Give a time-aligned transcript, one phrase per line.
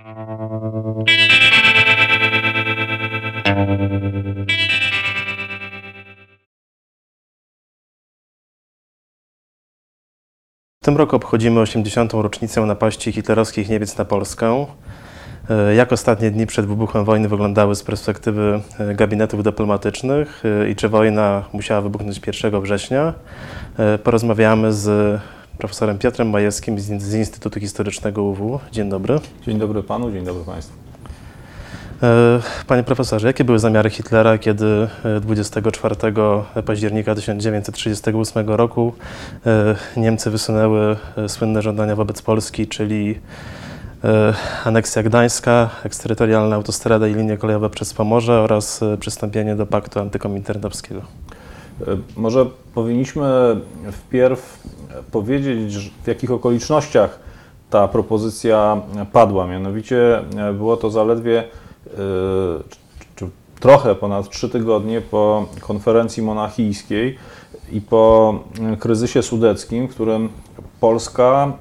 [0.00, 0.04] W
[10.84, 12.12] tym roku obchodzimy 80.
[12.12, 14.66] rocznicę napaści hitlerowskich Niemiec na Polskę.
[15.50, 20.76] E, Jak ostatnie dni przed wybuchem wojny wyglądały z perspektywy e, gabinetów dyplomatycznych e, i
[20.76, 23.14] czy wojna musiała wybuchnąć 1 września?
[24.04, 25.20] Porozmawiamy z
[25.60, 28.60] profesorem Piotrem Majewskim z Instytutu Historycznego UW.
[28.72, 29.18] Dzień dobry.
[29.46, 30.74] Dzień dobry panu, dzień dobry państwu.
[32.02, 35.96] E, Panie profesorze, jakie były zamiary Hitlera, kiedy e, 24
[36.66, 38.92] października 1938 roku
[39.46, 43.18] e, Niemcy wysunęły e, słynne żądania wobec Polski, czyli
[44.04, 44.34] e,
[44.64, 51.00] aneksja Gdańska, eksterytorialna autostrada i linie kolejowe przez Pomorze oraz e, przystąpienie do paktu antykominternowskiego?
[51.00, 51.84] E,
[52.16, 53.56] Może powinniśmy
[53.92, 54.62] wpierw
[55.10, 57.18] powiedzieć, w jakich okolicznościach
[57.70, 59.46] ta propozycja padła.
[59.46, 61.44] Mianowicie e, było to zaledwie e,
[63.16, 63.26] czy,
[63.60, 67.18] trochę ponad trzy tygodnie po konferencji monachijskiej
[67.72, 68.34] i po
[68.72, 70.28] e, kryzysie sudeckim, w którym
[70.80, 71.52] Polska,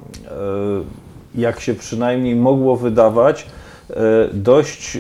[1.36, 3.48] jak się przynajmniej mogło wydawać,
[4.34, 4.98] dość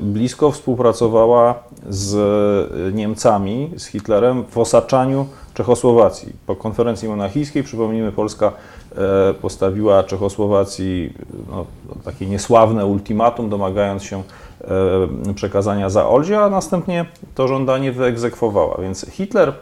[0.00, 1.54] blisko współpracowała
[1.88, 5.26] z Niemcami, z Hitlerem w osaczaniu
[5.58, 6.32] Czechosłowacji.
[6.46, 8.52] Po konferencji monachijskiej, przypomnijmy, Polska
[8.96, 11.12] e, postawiła Czechosłowacji
[11.50, 11.66] no,
[12.04, 14.22] takie niesławne ultimatum, domagając się
[15.28, 18.76] e, przekazania Zaolzia, a następnie to żądanie wyegzekwowała.
[18.82, 19.52] Więc Hitler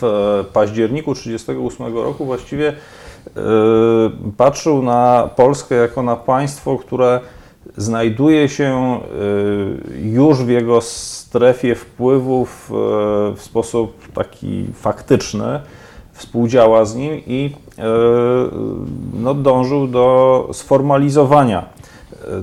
[0.00, 0.02] w
[0.52, 3.40] październiku 1938 roku właściwie e,
[4.36, 7.20] patrzył na Polskę jako na państwo, które
[7.76, 9.00] znajduje się
[9.94, 12.74] e, już w jego strefie wpływów e,
[13.36, 15.60] w sposób taki faktyczny,
[16.12, 17.82] współdziała z nim i e,
[19.14, 21.76] no, dążył do sformalizowania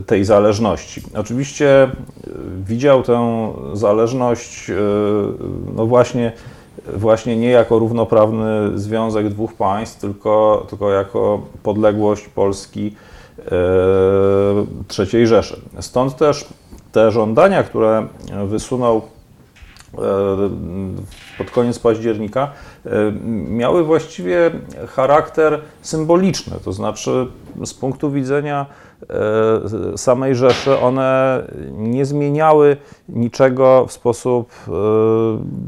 [0.06, 1.02] tej zależności.
[1.16, 1.90] Oczywiście
[2.66, 4.72] widział tę zależność
[5.76, 6.32] no właśnie,
[6.96, 12.96] właśnie nie jako równoprawny związek dwóch państw, tylko, tylko jako podległość Polski
[15.00, 15.62] III Rzeszy.
[15.80, 16.46] Stąd też
[16.92, 18.08] te żądania, które
[18.48, 20.00] wysunął e,
[21.38, 22.52] pod koniec października,
[22.86, 22.90] e,
[23.48, 24.52] miały właściwie
[24.88, 27.28] charakter symboliczny, to znaczy
[27.66, 28.66] z punktu widzenia
[29.94, 32.78] e, samej Rzeszy one nie zmieniały
[33.10, 34.72] niczego w sposób e,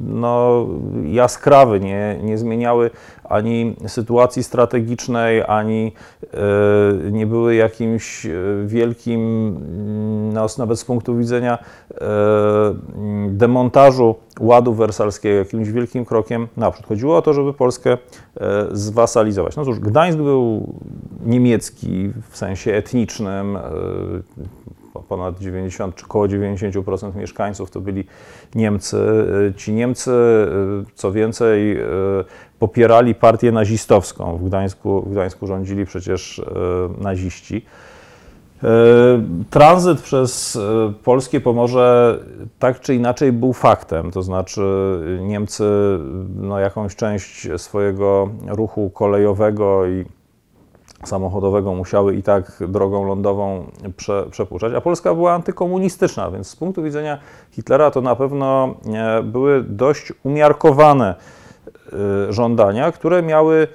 [0.08, 0.66] no,
[1.06, 2.92] jaskrawy, nie, nie zmieniały
[3.30, 5.92] ani sytuacji strategicznej, ani
[6.24, 8.32] e, nie były jakimś e,
[8.66, 11.98] wielkim, mm, nawet z punktu widzenia e,
[12.96, 16.86] mm, demontażu ładu wersalskiego, jakimś wielkim krokiem naprzód.
[16.86, 17.98] Chodziło o to, żeby Polskę
[18.72, 19.56] zwasalizować.
[19.56, 20.74] No cóż, Gdańsk był
[21.26, 23.58] niemiecki w sensie etnicznym,
[25.10, 28.04] ponad 90 czy około 90% mieszkańców to byli
[28.56, 28.98] Niemcy.
[29.58, 30.12] Ci Niemcy,
[30.96, 31.78] co więcej,
[32.60, 34.38] popierali partię nazistowską.
[34.38, 36.44] W Gdańsku, w Gdańsku rządzili przecież e,
[37.04, 37.66] naziści.
[38.64, 38.68] E,
[39.50, 42.20] Tranzyt przez e, polskie Pomorze
[42.60, 44.62] tak czy inaczej był faktem, to znaczy
[45.22, 45.64] Niemcy
[46.36, 50.06] no, jakąś część swojego ruchu kolejowego i
[51.04, 53.66] samochodowego musiały i tak drogą lądową
[53.98, 57.18] prze, przepuszczać, a Polska była antykomunistyczna, więc z punktu widzenia
[57.52, 58.76] Hitlera to na pewno
[59.24, 61.16] były dość umiarkowane
[62.30, 63.68] żądania, które miały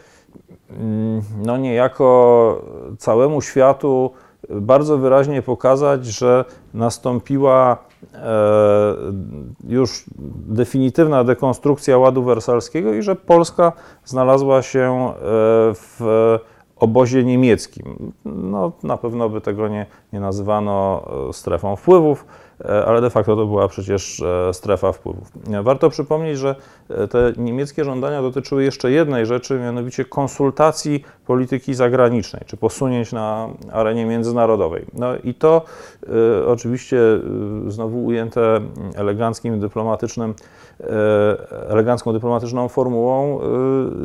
[0.70, 2.62] mm, no niejako
[2.98, 4.10] całemu światu
[4.50, 6.44] bardzo wyraźnie pokazać, że
[6.74, 7.76] nastąpiła
[8.14, 8.18] e,
[9.68, 10.04] już
[10.48, 13.72] definitywna dekonstrukcja ładu wersalskiego i że Polska
[14.04, 15.14] znalazła się e,
[15.74, 16.00] w
[16.76, 18.12] obozie niemieckim.
[18.24, 22.26] No, na pewno by tego nie, nie nazywano e, strefą wpływów,
[22.86, 25.32] ale de facto to była przecież e, strefa wpływów.
[25.52, 26.56] E, Warto przypomnieć, że
[26.88, 33.48] e, te niemieckie żądania dotyczyły jeszcze jednej rzeczy, mianowicie konsultacji polityki zagranicznej, czy posunięć na
[33.72, 34.86] arenie międzynarodowej.
[34.92, 35.64] No i to
[36.42, 36.98] e, oczywiście
[37.66, 38.60] e, znowu ujęte
[38.94, 40.34] eleganckim, dyplomatycznym, e,
[41.68, 43.44] elegancką dyplomatyczną formułą, e,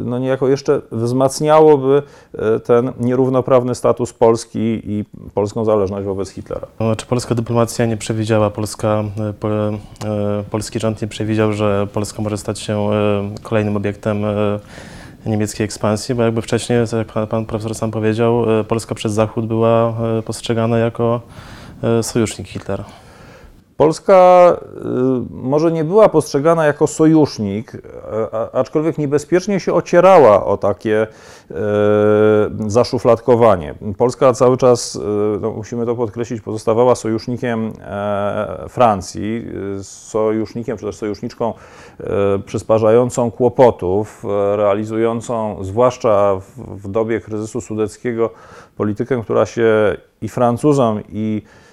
[0.05, 6.67] no niejako jeszcze wzmacniałoby e, ten nierównoprawny status Polski i polską zależność wobec Hitlera.
[6.79, 9.73] No, Czy polska dyplomacja nie przewidziała, Polska, e, po, e,
[10.51, 14.59] polski rząd nie przewidział, że Polska może stać się e, kolejnym obiektem e,
[15.25, 19.47] niemieckiej ekspansji, bo jakby wcześniej, tak jak pan, profesor sam powiedział, e, Polska przez Zachód
[19.47, 21.21] była e, postrzegana jako
[21.83, 22.83] e, sojusznik Hitlera.
[23.77, 24.79] Polska y,
[25.29, 27.71] może nie była postrzegana jako sojusznik,
[28.53, 31.07] aczkolwiek niebezpiecznie się ocierała o takie
[31.51, 31.55] y,
[32.67, 33.75] zaszufladkowanie.
[33.97, 34.99] Polska cały czas, y,
[35.41, 39.45] no musimy to podkreślić, pozostawała sojusznikiem e, Francji,
[39.81, 41.53] sojusznikiem czy też sojuszniczką
[42.45, 44.23] przysparzającą kłopotów,
[44.55, 48.29] realizującą zwłaszcza w dobie kryzysu sudeckiego
[48.77, 51.64] politykę, która się i Francuzom, i E,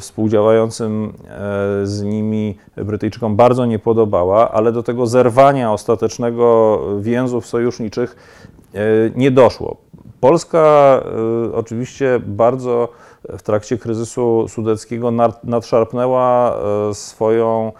[0.00, 8.16] współdziałającym e, z nimi Brytyjczykom bardzo nie podobała, ale do tego zerwania ostatecznego więzów sojuszniczych
[8.74, 8.78] e,
[9.16, 9.76] nie doszło.
[10.20, 11.00] Polska
[11.54, 12.88] oczywiście bardzo
[13.28, 15.10] w trakcie kryzysu sudeckiego
[15.44, 16.56] nadszarpnęła
[16.92, 17.72] swoją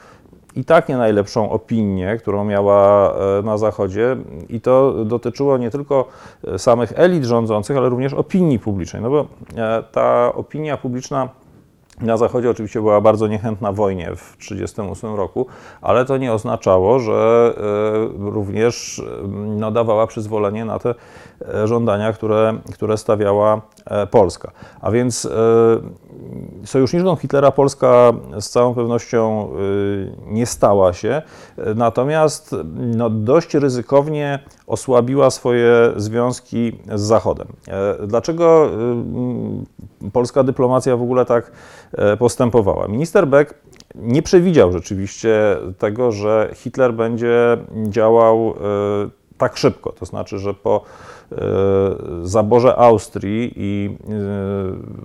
[0.57, 4.17] i tak nie najlepszą opinię, którą miała na Zachodzie,
[4.49, 6.05] i to dotyczyło nie tylko
[6.59, 9.03] samych elit rządzących, ale również opinii publicznej.
[9.03, 9.27] No bo
[9.93, 11.29] ta opinia publiczna
[12.03, 15.47] na Zachodzie oczywiście była bardzo niechętna wojnie w 1938 roku,
[15.83, 19.03] ale to nie oznaczało, że e, również
[19.47, 20.95] no, dawała przyzwolenie na te
[21.55, 24.51] e, żądania, które, które stawiała e, Polska.
[24.81, 25.29] A więc
[26.65, 29.49] sojuszniczką Hitlera Polska z całą pewnością
[30.27, 31.23] nie stała się,
[31.75, 34.39] natomiast no, dość ryzykownie
[34.71, 37.47] osłabiła swoje związki z Zachodem.
[38.07, 38.71] Dlaczego
[40.13, 41.53] polska dyplomacja w ogóle tak
[41.93, 42.89] E, postępowała.
[42.89, 43.55] Minister Beck
[43.95, 47.57] nie przewidział rzeczywiście tego, że Hitler będzie
[47.89, 48.53] działał e,
[49.39, 49.93] tak szybko.
[49.93, 50.83] To znaczy, że po
[51.33, 51.37] e,
[52.23, 53.97] zaborze Austrii i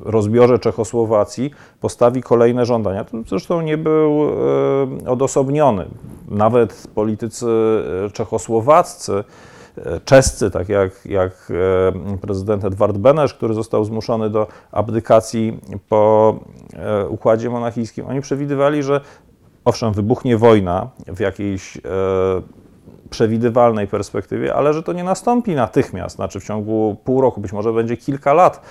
[0.05, 1.51] rozbiorze Czechosłowacji
[1.81, 3.03] postawi kolejne żądania.
[3.03, 4.19] To zresztą nie był
[5.07, 5.85] odosobniony.
[6.27, 7.45] Nawet politycy
[8.13, 9.23] czechosłowaccy
[10.05, 11.51] czescy, tak jak, jak
[12.13, 16.35] e, prezydent Edward Benesz, który został zmuszony do abdykacji po
[16.73, 19.01] e, układzie monachijskim, oni przewidywali, że
[19.65, 21.81] owszem, wybuchnie wojna w jakiejś e,
[23.09, 27.73] przewidywalnej perspektywie, ale że to nie nastąpi natychmiast, znaczy w ciągu pół roku, być może
[27.73, 28.61] będzie kilka lat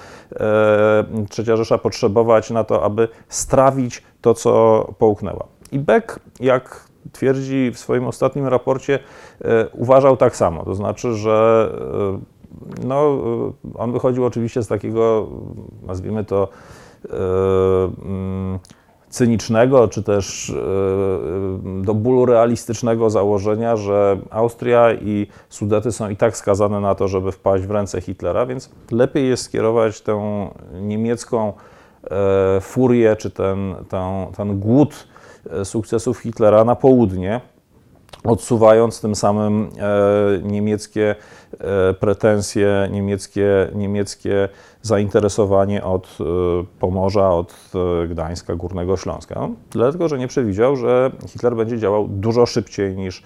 [1.31, 5.47] Trzecia Rzesza potrzebować na to, aby strawić to, co połknęła.
[5.73, 8.99] I Beck, jak twierdzi w swoim ostatnim raporcie,
[9.45, 10.65] e, uważał tak samo.
[10.65, 11.69] To znaczy, że
[12.83, 15.29] e, no, e, on wychodził oczywiście z takiego,
[15.83, 16.49] nazwijmy to,
[18.05, 18.59] mm,
[19.09, 20.55] cynicznego, czy też
[21.83, 27.33] do bólu realistycznego założenia, że Austria i Sudety są i tak skazane na to, żeby
[27.33, 31.53] wpaść w ręce Hitlera, więc lepiej jest skierować tę niemiecką
[32.61, 35.07] furię, czy ten, ten, ten głód
[35.65, 37.41] sukcesów Hitlera na południe,
[38.25, 41.15] odsuwając tym samym e, niemieckie
[41.59, 44.49] e, pretensje, niemieckie, niemieckie
[44.83, 46.19] zainteresowanie od
[46.81, 47.55] Pomorza, od
[48.09, 49.35] Gdańska, Górnego Śląska.
[49.35, 53.23] No, dlatego, że nie przewidział, że Hitler będzie działał dużo szybciej niż,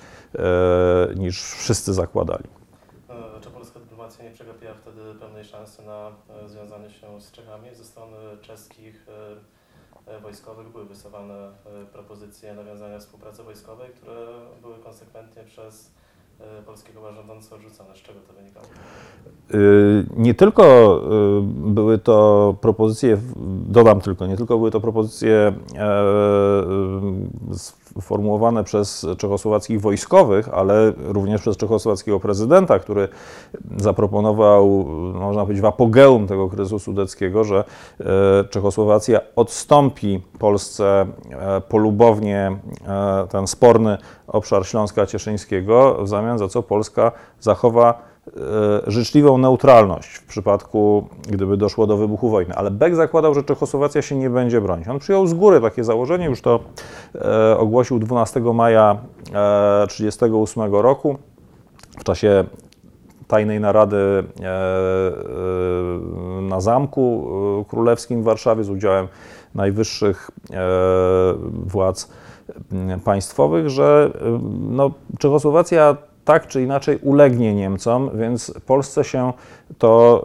[1.17, 2.45] niż wszyscy zakładali.
[3.41, 6.11] Czy polska dyplomacja nie przegapiła wtedy pewnej szansy na
[6.47, 9.07] związanie się z Czechami ze strony czeskich?
[10.09, 11.51] E, wojskowych były wysuwane e,
[11.93, 14.27] propozycje nawiązania współpracy wojskowej, które
[14.63, 15.91] były konsekwentnie przez
[16.41, 17.97] e, polskiego rządzącego odrzucone.
[17.97, 18.67] Z czego to wynikało?
[20.17, 21.01] Nie tylko
[21.47, 23.19] były to propozycje,
[23.69, 25.53] dodam tylko, nie tylko były to propozycje
[28.01, 33.09] formułowane przez czechosłowackich wojskowych, ale również przez czechosłowackiego prezydenta, który
[33.77, 34.85] zaproponował,
[35.15, 37.65] można powiedzieć, w apogeum tego kryzysu sudeckiego, że
[38.01, 38.05] e,
[38.51, 46.63] Czechosłowacja odstąpi Polsce e, polubownie e, ten sporny obszar Śląska Cieszyńskiego, w zamian za co
[46.63, 48.08] Polska zachowa
[48.87, 52.55] życzliwą neutralność w przypadku, gdyby doszło do wybuchu wojny.
[52.55, 54.89] Ale Beck zakładał, że Czechosłowacja się nie będzie bronić.
[54.89, 56.61] On przyjął z góry takie założenie, już to
[57.15, 58.99] e, ogłosił 12 maja
[59.89, 61.19] 1938 e, roku
[61.99, 62.45] w czasie
[63.29, 64.25] tajnej narady
[66.43, 67.29] na Zamku
[67.69, 69.09] Królewskim w Warszawie z udziałem
[69.55, 70.31] najwyższych
[71.53, 72.11] władz
[73.05, 74.11] państwowych, że
[74.61, 75.97] no, Czechosłowacja
[76.29, 79.33] tak czy inaczej ulegnie Niemcom, więc Polsce się
[79.79, 80.23] to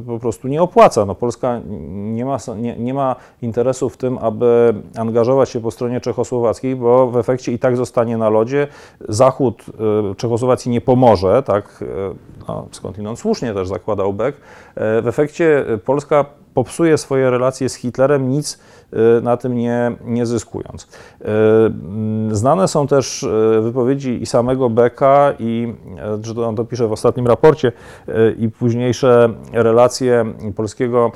[0.00, 1.06] y, po prostu nie opłaca.
[1.06, 6.00] No, Polska nie ma, nie, nie ma interesu w tym, aby angażować się po stronie
[6.00, 8.68] czechosłowackiej, bo w efekcie i tak zostanie na lodzie.
[9.08, 9.64] Zachód
[10.12, 11.86] y, Czechosłowacji nie pomoże, tak y,
[12.48, 14.40] no, skądinąd słusznie też zakładał Beck.
[14.76, 18.58] W efekcie Polska popsuje swoje relacje z Hitlerem, nic
[18.92, 20.88] y, na tym nie, nie zyskując.
[21.20, 21.26] Y,
[22.36, 25.74] znane są też y, wypowiedzi i samego Becka, i
[26.22, 27.72] że on to pisze w ostatnim raporcie,
[28.38, 30.24] i późniejsze relacje
[30.56, 31.12] polskiego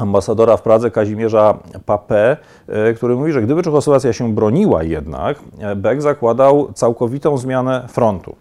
[0.00, 2.36] ambasadora w Pradze Kazimierza Papę,
[2.68, 5.38] e, który mówi, że gdyby Czechosłowacja się broniła jednak,
[5.76, 8.36] Beck zakładał całkowitą zmianę frontu.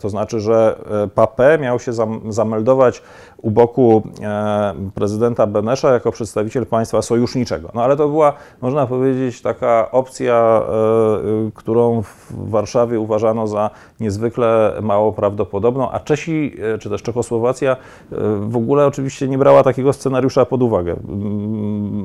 [0.00, 0.78] To znaczy, że
[1.14, 1.92] Papę miał się
[2.28, 3.02] zameldować
[3.42, 4.02] u boku
[4.94, 7.68] prezydenta Benesza jako przedstawiciel państwa sojuszniczego.
[7.74, 10.62] No ale to była, można powiedzieć, taka opcja,
[11.54, 13.70] którą w Warszawie uważano za
[14.00, 17.76] niezwykle mało prawdopodobną, a Czesi, czy też Czechosłowacja
[18.40, 20.96] w ogóle oczywiście nie brała takiego scenariusza pod uwagę uwagę.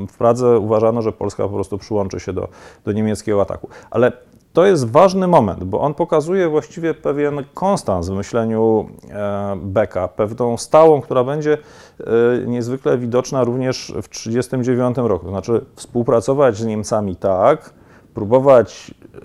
[0.08, 2.48] W Pradze uważano, że Polska po prostu przyłączy się do,
[2.86, 3.70] do niemieckiego ataku.
[3.91, 4.12] Ale
[4.57, 10.57] to jest ważny moment, bo on pokazuje właściwie pewien konstans w myśleniu e, Beka, pewną
[10.57, 11.57] stałą, która będzie
[11.99, 12.03] e,
[12.47, 15.25] niezwykle widoczna również w 1939 roku.
[15.25, 17.73] To znaczy współpracować z Niemcami tak,
[18.13, 19.19] próbować e,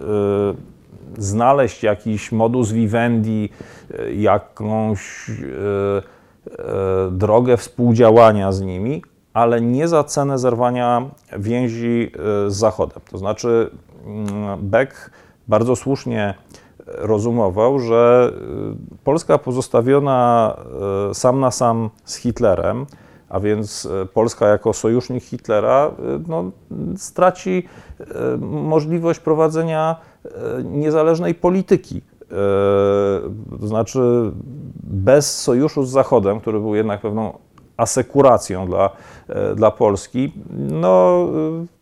[1.18, 3.48] znaleźć jakiś modus vivendi,
[4.16, 5.30] jakąś
[7.10, 12.12] drogę współdziałania z nimi, ale nie za cenę zerwania więzi
[12.48, 13.00] z Zachodem.
[13.10, 13.70] To znaczy,
[14.06, 15.10] mm, Beck
[15.48, 16.34] bardzo słusznie
[16.86, 20.56] rozumował, że e, Polska pozostawiona
[21.10, 22.86] e, sam na sam z Hitlerem,
[23.28, 25.90] a więc Polska jako sojusznik Hitlera,
[26.28, 26.50] no,
[26.96, 27.68] straci
[28.40, 29.96] możliwość prowadzenia
[30.64, 32.02] niezależnej polityki.
[33.60, 34.32] To znaczy,
[34.82, 37.38] bez sojuszu z Zachodem, który był jednak pewną
[37.76, 38.90] asekuracją dla,
[39.28, 41.26] e, dla Polski, no,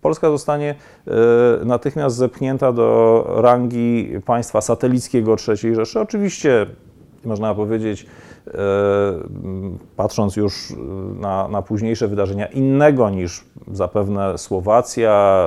[0.00, 0.74] Polska zostanie
[1.06, 6.00] e, natychmiast zepchnięta do rangi państwa satelickiego III Rzeszy.
[6.00, 6.66] Oczywiście
[7.24, 8.06] można powiedzieć,
[9.96, 10.72] patrząc już
[11.20, 15.46] na, na późniejsze wydarzenia, innego niż zapewne Słowacja,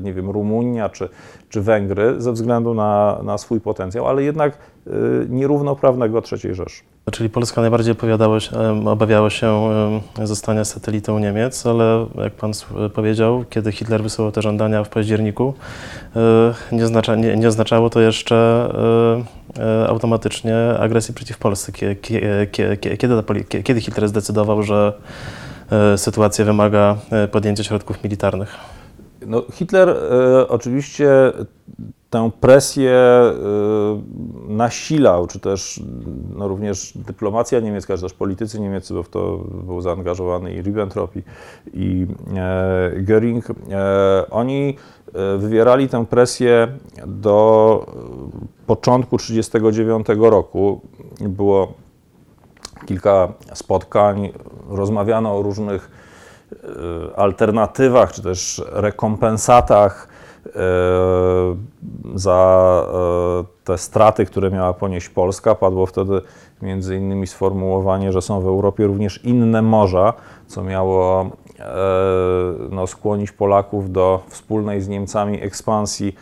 [0.00, 1.08] nie wiem, Rumunia czy,
[1.48, 4.58] czy Węgry, ze względu na, na swój potencjał, ale jednak
[5.28, 6.82] nierównoprawnego III Rzeszy.
[7.12, 7.94] Czyli Polska najbardziej
[8.86, 9.70] obawiała się
[10.22, 12.52] zostania satelitą Niemiec, ale jak pan
[12.94, 15.54] powiedział, kiedy Hitler wysyłał te żądania w październiku,
[16.16, 18.36] e, nie, oznacza, nie, nie oznaczało to jeszcze
[19.56, 21.72] e, e, automatycznie agresji przeciw Polsce.
[23.64, 24.92] Kiedy, Hitler zdecydował, że
[25.96, 26.96] sytuacja wymaga
[27.32, 28.56] podjęcia środków militarnych?
[29.26, 31.32] No, Hitler e, oczywiście
[32.12, 32.92] tę presję
[34.48, 35.80] y, nasilał, czy też
[36.36, 41.12] no również dyplomacja niemiecka, czy też politycy niemieccy, bo w to był zaangażowany i Ribbentrop
[41.74, 44.76] i, e, Göring, e, oni
[45.14, 46.68] e, wywierali tę presję
[47.06, 47.86] do
[48.66, 50.80] początku 1939 roku.
[51.20, 51.72] Było
[52.86, 54.32] kilka spotkań,
[54.68, 56.02] rozmawiano o różnych
[57.16, 60.08] alternatywach, czy też rekompensatach
[62.14, 62.86] za
[63.40, 65.54] e, te straty, które miała ponieść Polska.
[65.54, 66.20] Padło wtedy
[66.62, 70.12] między innymi sformułowanie, że są w Europie również inne morza,
[70.46, 71.64] co miało e,
[72.70, 76.14] no, skłonić Polaków do wspólnej z Niemcami ekspansji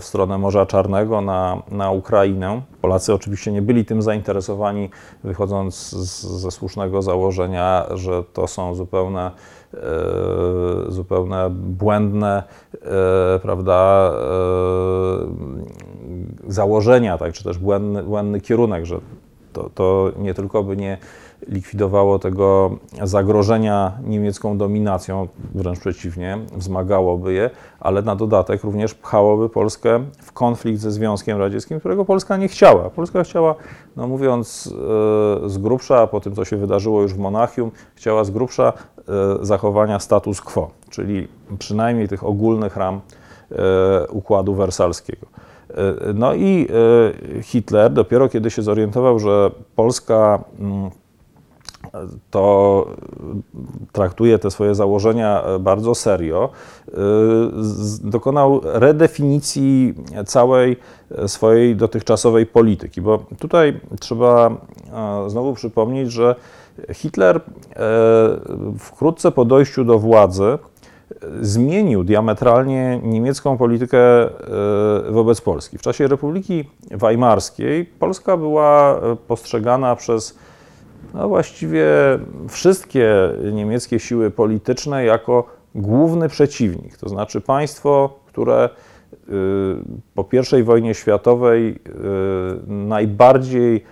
[0.00, 2.62] w stronę Morza Czarnego na, na Ukrainę.
[2.80, 4.90] Polacy oczywiście nie byli tym zainteresowani,
[5.24, 9.57] wychodząc z, ze słusznego założenia, że to są zupełne E,
[10.88, 12.42] zupełne błędne,
[12.74, 14.18] e, prawda, e,
[16.52, 19.00] założenia, tak, czy też błędny, błędny kierunek, że
[19.52, 20.98] to, to nie tylko by nie
[21.48, 22.70] likwidowało tego
[23.02, 27.50] zagrożenia niemiecką dominacją, wręcz przeciwnie, wzmagałoby je,
[27.80, 32.90] ale na dodatek również pchałoby Polskę w konflikt ze Związkiem Radzieckim, którego Polska nie chciała.
[32.90, 33.54] Polska chciała,
[33.96, 34.74] no mówiąc
[35.46, 38.72] z grubsza, po tym co się wydarzyło już w Monachium, chciała z grubsza
[39.08, 41.28] E, zachowania status quo, czyli
[41.58, 43.00] przynajmniej tych ogólnych ram
[43.50, 45.26] e, układu wersalskiego.
[45.70, 45.74] E,
[46.14, 46.68] no i
[47.42, 50.90] Hitler dopiero kiedy się zorientował, że Polska mm,
[52.30, 52.86] to
[53.92, 56.50] traktuje te swoje założenia bardzo serio,
[58.04, 59.94] dokonał redefinicji
[60.26, 60.76] całej
[61.26, 64.50] swojej dotychczasowej polityki, bo tutaj trzeba
[65.26, 66.34] znowu przypomnieć, że
[66.94, 67.40] Hitler e,
[68.78, 70.58] wkrótce po dojściu do władzy e,
[71.40, 74.30] zmienił diametralnie niemiecką politykę e,
[75.10, 75.78] wobec Polski.
[75.78, 80.38] W czasie Republiki Weimarskiej Polska była postrzegana przez
[81.14, 81.86] no właściwie
[82.48, 88.68] wszystkie niemieckie siły polityczne jako główny przeciwnik, to znaczy państwo, które
[90.14, 90.26] po
[90.58, 91.78] I wojnie światowej
[92.66, 93.84] najbardziej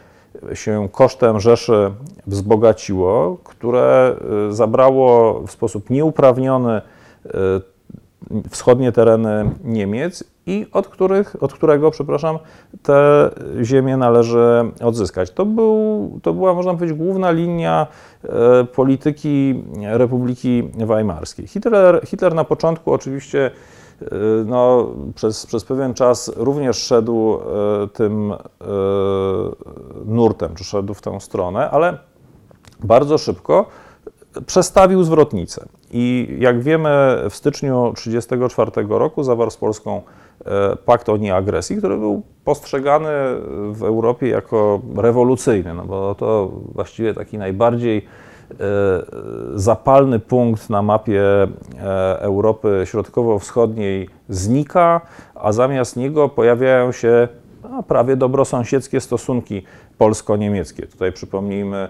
[0.54, 1.92] się kosztem Rzeszy
[2.26, 4.16] wzbogaciło, które
[4.50, 6.80] y, zabrało w sposób nieuprawniony
[7.26, 7.30] y,
[8.50, 12.38] wschodnie tereny Niemiec i od, których, od którego, przepraszam,
[12.83, 13.30] te
[13.62, 15.30] ziemię należy odzyskać.
[15.30, 17.87] To, był, to była, można powiedzieć, główna linia
[18.25, 21.47] e, polityki Republiki Weimarskiej.
[21.47, 23.50] Hitler, Hitler na początku oczywiście
[24.02, 24.06] e,
[24.47, 28.35] no, przez, przez pewien czas również szedł e, tym
[30.06, 31.99] nurtem, czy szedł w tę stronę, ale
[32.80, 33.66] bardzo szybko
[34.47, 35.66] przestawił zwrotnicę.
[35.90, 40.02] I jak wiemy, w styczniu 1934 roku zawarł z Polską
[40.45, 43.09] e, pakt o nieagresji, który był postrzegany
[43.71, 48.55] w Europie jako rewolucyjny, no bo to właściwie taki najbardziej e,
[49.55, 51.49] zapalny punkt na mapie e,
[52.21, 55.00] Europy Środkowo-Wschodniej znika,
[55.35, 57.28] a zamiast niego pojawiają się
[57.71, 59.62] no, prawie dobrosąsiedzkie stosunki
[59.99, 60.87] polsko-niemieckie.
[60.87, 61.88] Tutaj przypomnijmy e,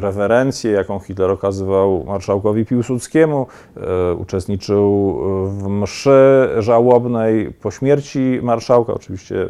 [0.00, 3.46] rewerencję, jaką Hitler okazywał marszałkowi Piłsudskiemu.
[3.76, 9.48] E, uczestniczył w mszy żałobnej po śmierci marszałka, oczywiście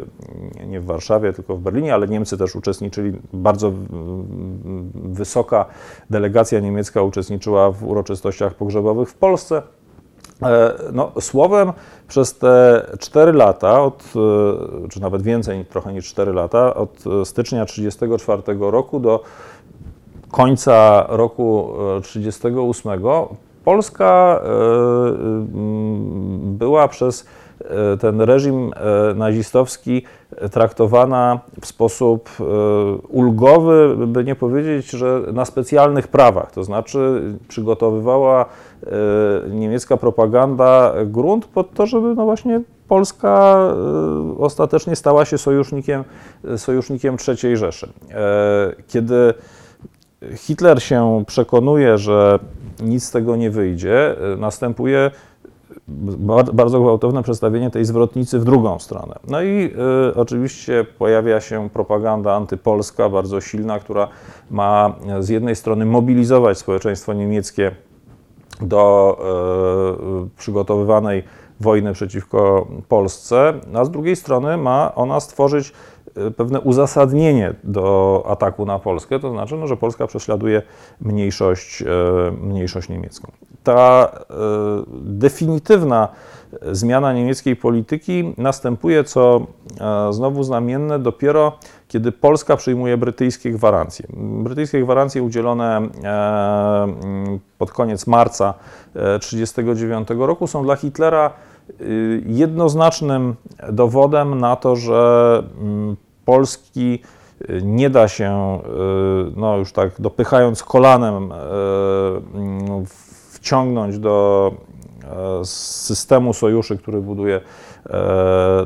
[0.67, 3.73] nie w Warszawie, tylko w Berlinie, ale Niemcy też uczestniczyli, bardzo
[4.95, 5.67] wysoka
[6.11, 9.63] delegacja niemiecka uczestniczyła w uroczystościach pogrzebowych w Polsce.
[10.43, 11.73] E, no, słowem,
[12.09, 14.05] przez te 4 lata, od,
[14.85, 19.23] e, czy nawet więcej, trochę niż 4 lata, od stycznia 1934 roku do
[20.31, 21.73] końca roku
[22.03, 23.03] 1938,
[23.65, 24.49] Polska e,
[26.43, 27.27] była przez
[28.01, 28.71] ten reżim
[29.15, 30.03] nazistowski
[30.53, 32.31] traktowana w sposób
[33.09, 36.53] ulgowy, by nie powiedzieć, że na specjalnych prawach.
[36.53, 38.47] To znaczy przygotowywała
[38.87, 43.59] E, niemiecka propaganda grunt pod to, żeby no właśnie Polska
[44.37, 46.05] e, ostatecznie stała się sojusznikiem,
[46.57, 47.89] sojusznikiem III Rzeszy.
[48.11, 49.35] E, kiedy
[50.37, 52.39] Hitler się przekonuje, że
[52.83, 55.11] nic z tego nie wyjdzie, następuje
[56.53, 59.19] bardzo gwałtowne przedstawienie tej zwrotnicy w drugą stronę.
[59.29, 59.71] No i
[60.11, 64.09] y, oczywiście pojawia się propaganda antypolska, bardzo silna, która
[64.51, 67.75] ma z jednej strony mobilizować społeczeństwo niemieckie
[68.61, 69.17] do
[70.25, 71.25] e, przygotowywanej
[71.61, 75.73] wojny przeciwko Polsce, a z drugiej strony ma ona stworzyć e,
[76.37, 80.63] pewne uzasadnienie do ataku na Polskę, to znaczy, no, że Polska prześladuje
[81.01, 81.87] mniejszość, e,
[82.41, 83.33] mniejszość niemiecką.
[83.63, 84.13] Ta
[85.03, 86.09] definitywna
[86.73, 89.47] zmiana niemieckiej polityki następuje, co
[90.11, 91.53] znowu znamienne, dopiero
[91.95, 94.07] kiedy Polska przyjmuje brytyjskie gwarancje.
[94.17, 98.55] Brytyjskie gwarancje udzielone e, pod koniec marca
[99.21, 101.54] 1939 e, roku są dla Hitlera e,
[102.27, 103.35] jednoznacznym
[103.73, 107.03] dowodem na to, że mm, Polski
[107.63, 108.59] nie da się,
[109.37, 111.33] no już tak dopychając kolanem,
[112.35, 112.85] mm,
[113.33, 114.53] wciągnąć do
[115.45, 117.41] systemu sojuszy, który buduje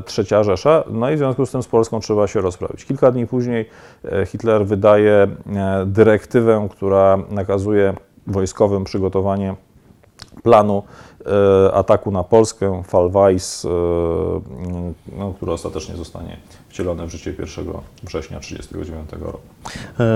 [0.05, 0.83] trzecia Rzesza.
[0.91, 2.85] No i w związku z tym z Polską trzeba się rozprawić.
[2.85, 3.69] Kilka dni później
[4.25, 5.27] Hitler wydaje
[5.85, 7.93] dyrektywę, która nakazuje
[8.27, 9.55] wojskowym przygotowanie
[10.43, 10.83] planu
[11.73, 13.67] ataku na Polskę, Fallweiss,
[15.17, 16.37] no, który ostatecznie zostanie
[16.69, 17.45] wcielone w życie 1
[18.03, 19.39] września 1939 roku.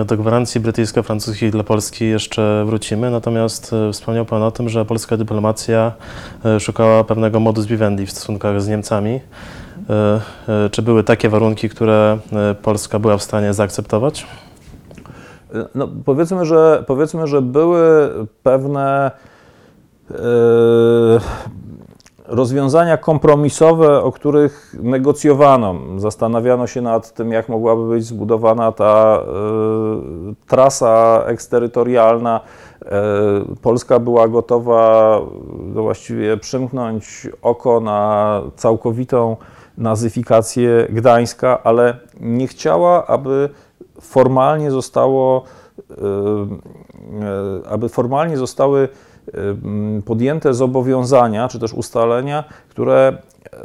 [0.05, 5.91] Do gwarancji brytyjsko-francuskiej dla Polski jeszcze wrócimy, natomiast wspomniał Pan o tym, że polska dyplomacja
[6.59, 9.19] szukała pewnego modus vivendi w stosunkach z Niemcami.
[10.71, 12.17] Czy były takie warunki, które
[12.61, 14.27] Polska była w stanie zaakceptować?
[15.75, 18.09] No, powiedzmy, że, powiedzmy, że były
[18.43, 19.11] pewne
[22.25, 25.75] rozwiązania kompromisowe, o których negocjowano.
[25.97, 32.41] Zastanawiano się nad tym, jak mogłaby być zbudowana ta y, trasa eksterytorialna.
[32.81, 32.87] Y,
[33.61, 35.19] Polska była gotowa
[35.73, 39.37] właściwie przymknąć oko na całkowitą
[39.77, 43.49] nazyfikację Gdańska, ale nie chciała, aby
[44.01, 45.43] formalnie zostało,
[47.69, 48.89] aby formalnie zostały
[50.05, 53.17] podjęte zobowiązania, czy też ustalenia, które
[53.53, 53.57] e,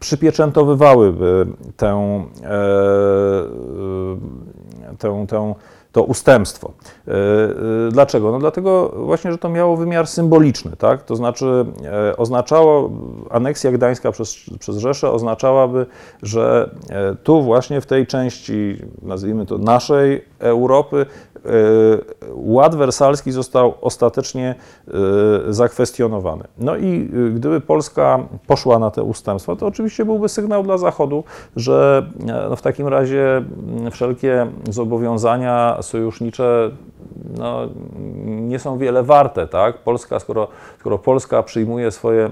[0.00, 2.48] przypieczętowywałyby tę, e,
[4.98, 5.54] tę, tę,
[5.92, 6.72] to ustępstwo.
[7.08, 7.12] E,
[7.90, 8.32] dlaczego?
[8.32, 11.02] No dlatego właśnie, że to miało wymiar symboliczny, tak?
[11.02, 11.66] To znaczy
[12.16, 12.90] oznaczało,
[13.30, 15.86] aneksja gdańska przez, przez Rzeszę oznaczałaby,
[16.22, 16.70] że
[17.22, 21.06] tu właśnie w tej części, nazwijmy to naszej Europy,
[22.34, 24.54] ład wersalski został ostatecznie
[24.88, 24.92] e,
[25.52, 26.44] zakwestionowany.
[26.58, 31.24] No i e, gdyby Polska poszła na te ustępstwa, to oczywiście byłby sygnał dla Zachodu,
[31.56, 32.06] że
[32.48, 33.44] no w takim razie
[33.90, 36.70] wszelkie zobowiązania sojusznicze
[37.38, 37.68] no,
[38.24, 39.46] nie są wiele warte.
[39.46, 39.78] Tak?
[39.78, 40.48] Polska, skoro,
[40.80, 42.30] skoro Polska przyjmuje swoje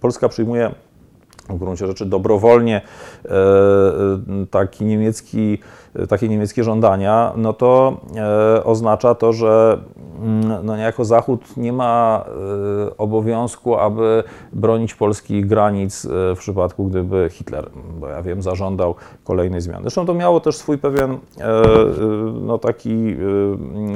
[0.00, 0.74] Polska przyjmuje
[1.48, 2.80] w gruncie rzeczy dobrowolnie
[3.24, 3.30] e,
[4.50, 5.58] taki niemiecki,
[6.08, 9.78] takie niemieckie żądania, no to e, oznacza to, że
[10.22, 12.24] mm, no niejako Zachód nie ma
[12.86, 19.60] e, obowiązku, aby bronić polskich granic w przypadku, gdyby Hitler, bo ja wiem, zażądał kolejnej
[19.60, 19.82] zmiany.
[19.82, 21.18] Zresztą to miało też swój pewien
[22.42, 23.16] no, taki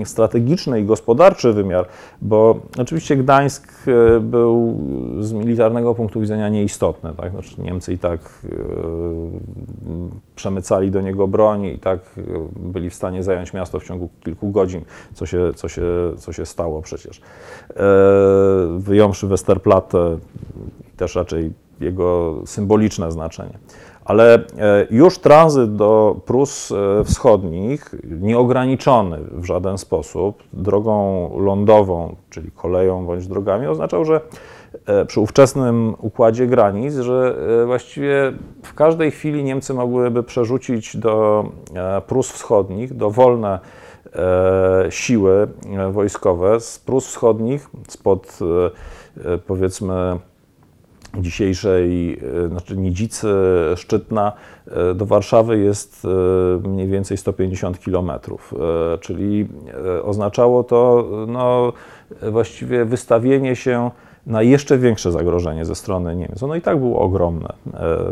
[0.04, 1.86] strategiczny i gospodarczy wymiar,
[2.22, 3.72] bo oczywiście Gdańsk
[4.20, 4.80] był
[5.20, 7.12] z militarnego punktu widzenia nieistotny.
[7.16, 7.30] Tak?
[7.30, 8.20] Znaczy Niemcy i tak
[10.34, 12.00] przemycali do niego broń tak
[12.56, 15.82] byli w stanie zająć miasto w ciągu kilku godzin, co się, co się,
[16.16, 17.20] co się stało przecież.
[17.20, 17.82] E,
[18.78, 20.18] wyjąwszy Westerplatte,
[20.96, 23.58] też raczej jego symboliczne znaczenie.
[24.04, 24.40] Ale e,
[24.90, 33.26] już tranzyt do Prus e, Wschodnich, nieograniczony w żaden sposób, drogą lądową, czyli koleją bądź
[33.26, 34.53] drogami, oznaczał, że E,
[35.06, 38.32] przy ówczesnym układzie granic, że e, właściwie
[38.62, 43.58] w każdej chwili Niemcy mogłyby przerzucić do e, Prus Wschodnich dowolne
[44.90, 45.48] siły
[45.92, 48.38] wojskowe z Prus Wschodnich, spod
[49.46, 50.18] powiedzmy
[51.18, 53.28] dzisiejszej, znaczy Nidzicy,
[53.76, 54.32] Szczytna,
[54.94, 56.06] do Warszawy jest
[56.64, 58.54] mniej więcej 150 kilometrów,
[59.00, 59.48] czyli
[60.02, 61.72] oznaczało to no,
[62.22, 63.90] właściwie wystawienie się
[64.26, 66.42] na jeszcze większe zagrożenie ze strony Niemiec.
[66.42, 67.54] Ono i tak było ogromne e,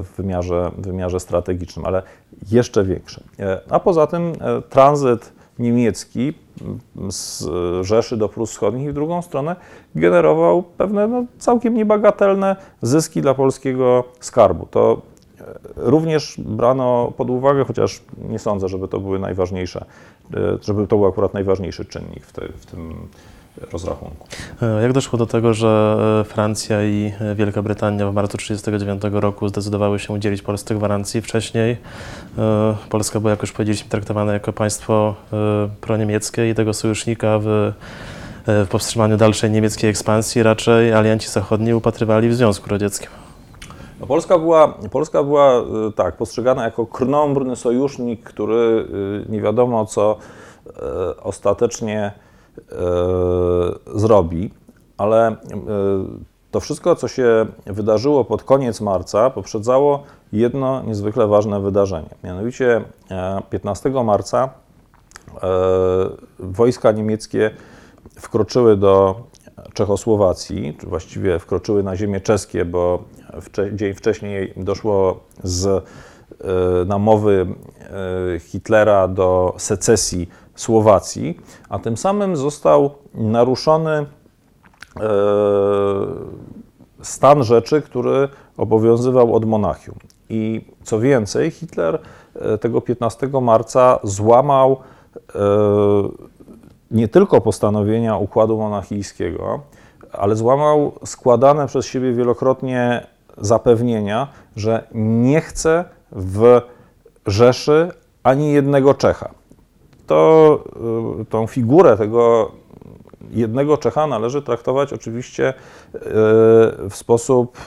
[0.02, 2.02] w wymiarze, w wymiarze strategicznym, ale
[2.50, 3.22] jeszcze większe.
[3.38, 6.32] E, a poza tym e, tranzyt niemiecki
[7.08, 7.44] z
[7.86, 9.56] Rzeszy do Prus Wschodnich i w drugą stronę
[9.94, 14.66] generował pewne no, całkiem niebagatelne zyski dla polskiego skarbu.
[14.70, 15.02] To
[15.76, 19.84] również brano pod uwagę, chociaż nie sądzę, żeby to były najważniejsze,
[20.60, 23.08] żeby to był akurat najważniejszy czynnik w, te, w tym
[23.72, 24.26] rozrachunku.
[24.62, 29.22] E, jak doszło do tego, że e, Francja i e, Wielka Brytania w marcu 1939
[29.22, 31.20] roku zdecydowały się udzielić Polsce gwarancji?
[31.20, 31.76] Wcześniej
[32.90, 35.14] Polska była, jak już powiedzieliśmy, traktowana jako państwo
[35.80, 37.72] proniemieckie i tego sojusznika w,
[38.46, 43.10] w powstrzymaniu dalszej niemieckiej ekspansji raczej alianci zachodni upatrywali w Związku Radzieckim.
[44.00, 45.64] No Polska, była, Polska była
[45.96, 48.86] tak postrzegana jako krnąbrny sojusznik, który
[49.28, 50.16] nie wiadomo co
[51.22, 52.12] ostatecznie
[53.94, 54.50] zrobi,
[54.96, 55.36] ale e,
[56.50, 62.08] to wszystko, co się wydarzyło pod koniec marca, poprzedzało jedno niezwykle ważne wydarzenie.
[62.24, 62.84] Mianowicie
[63.50, 64.48] 15 e, marca
[66.38, 67.50] wojska niemieckie
[68.20, 69.22] wkroczyły do
[69.74, 73.04] Czechosłowacji, czy właściwie wkroczyły na ziemię czeskie, bo
[73.72, 75.84] dzień wcześniej doszło z
[76.86, 77.46] namowy
[78.40, 84.06] Hitlera do secesji Słowacji, a tym samym został naruszony e,
[87.02, 89.96] stan rzeczy, który obowiązywał od Monachium.
[90.28, 91.98] I co więcej, Hitler
[92.34, 94.76] e, tego 15 marca złamał
[95.34, 95.38] e,
[96.90, 99.60] nie tylko postanowienia układu monachijskiego,
[100.12, 103.06] ale złamał składane przez siebie wielokrotnie
[103.38, 106.60] zapewnienia, że nie chce w
[107.26, 107.90] Rzeszy
[108.22, 109.41] ani jednego Czecha
[110.06, 110.64] to
[111.20, 112.52] y, tą figurę tego
[113.30, 116.00] jednego Czecha należy traktować oczywiście y,
[116.90, 117.58] w sposób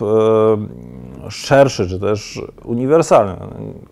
[1.27, 3.35] y, szerszy, czy też uniwersalny.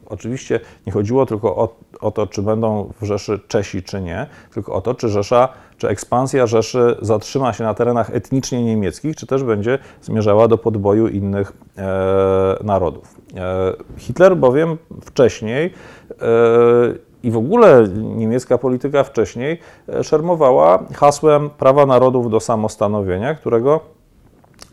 [0.06, 4.74] Oczywiście nie chodziło tylko o, o, to, czy będą w Rzeszy Czesi, czy nie, tylko
[4.74, 9.44] o to, czy Rzesza, czy ekspansja Rzeszy zatrzyma się na terenach etnicznie niemieckich, czy też
[9.44, 13.16] będzie zmierzała do podboju innych e, narodów.
[13.36, 15.74] E, Hitler bowiem wcześniej
[16.12, 19.60] e, i w ogóle niemiecka polityka wcześniej
[19.90, 23.80] e, szermowała hasłem prawa narodów do samostanowienia, którego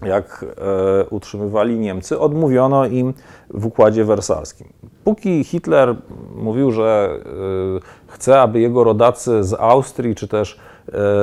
[0.03, 3.15] jak e, utrzymywali Niemcy, odmówiono im
[3.51, 4.69] w Układzie Wersalskim.
[5.05, 5.97] Póki Hitler
[6.35, 10.61] mówił, że e, chce, aby jego rodacy z Austrii czy też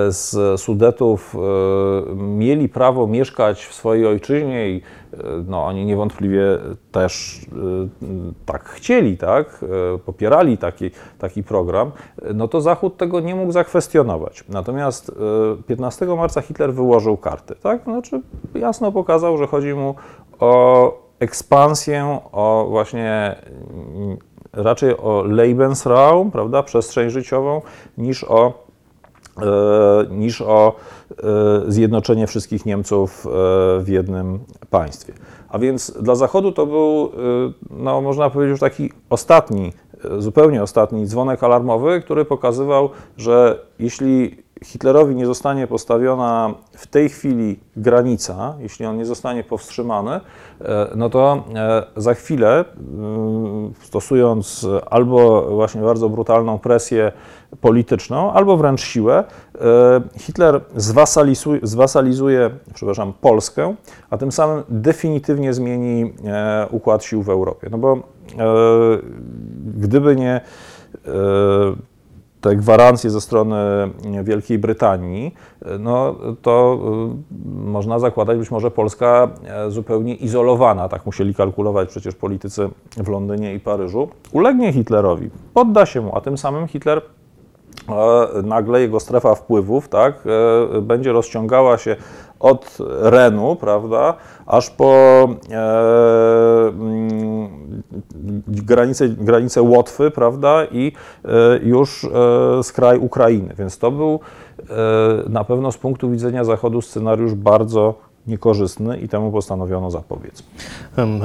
[0.07, 1.35] z Sudetów
[2.15, 4.81] mieli prawo mieszkać w swojej ojczyźnie i
[5.47, 6.43] no, oni niewątpliwie
[6.91, 7.45] też
[8.45, 9.65] tak chcieli, tak?
[10.05, 11.91] popierali taki, taki program,
[12.33, 14.43] no to Zachód tego nie mógł zakwestionować.
[14.49, 15.11] Natomiast
[15.67, 17.55] 15 marca Hitler wyłożył karty.
[17.55, 17.83] Tak?
[17.83, 18.21] Znaczy
[18.55, 19.95] jasno pokazał, że chodzi mu
[20.39, 23.35] o ekspansję, o właśnie
[24.53, 27.61] raczej o Lebensraum, prawda, przestrzeń życiową,
[27.97, 28.66] niż o E,
[30.09, 30.73] niż o
[31.11, 33.29] e, zjednoczenie wszystkich Niemców e,
[33.79, 35.13] w jednym państwie.
[35.49, 37.11] A więc dla Zachodu to był,
[37.69, 39.73] no, można powiedzieć, już taki ostatni,
[40.17, 47.59] zupełnie ostatni dzwonek alarmowy, który pokazywał, że jeśli Hitlerowi nie zostanie postawiona w tej chwili
[47.75, 52.65] granica, jeśli on nie zostanie powstrzymany, e, no to e, za chwilę,
[53.81, 57.11] stosując albo właśnie bardzo brutalną presję
[57.61, 59.23] polityczną, albo wręcz siłę,
[59.55, 63.75] e, Hitler zwasalizuje, zwasalizuje przepraszam, Polskę,
[64.09, 66.13] a tym samym definitywnie zmieni
[66.71, 67.67] układ sił w Europie.
[67.71, 67.99] No bo
[69.77, 70.41] gdyby nie
[72.41, 73.55] te gwarancje ze strony
[74.23, 75.33] Wielkiej Brytanii,
[75.79, 76.79] no to
[77.55, 83.53] można zakładać być może Polska e, zupełnie izolowana, tak musieli kalkulować przecież politycy w Londynie
[83.53, 87.01] i Paryżu, ulegnie Hitlerowi, podda się mu, a tym samym Hitler e,
[88.43, 90.23] nagle jego strefa wpływów tak,
[90.75, 91.95] e, będzie rozciągała się
[92.39, 94.13] od Renu, prawda,
[94.45, 94.85] aż po
[95.51, 97.83] e, mm,
[98.47, 100.91] granicę, granicę Łotwy, prawda, i
[101.25, 101.29] e,
[101.63, 102.09] już e,
[102.63, 103.53] z kraj Ukrainy.
[103.57, 104.19] Więc to był
[104.59, 110.43] e, na pewno z punktu widzenia Zachodu scenariusz bardzo niekorzystny i temu postanowiono zapobiec.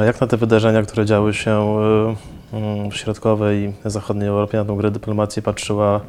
[0.07, 4.65] Jak na te wydarzenia, które działy się e, mm, w środkowej i zachodniej Europie, na
[4.65, 6.01] tą grę dyplomacji patrzyła,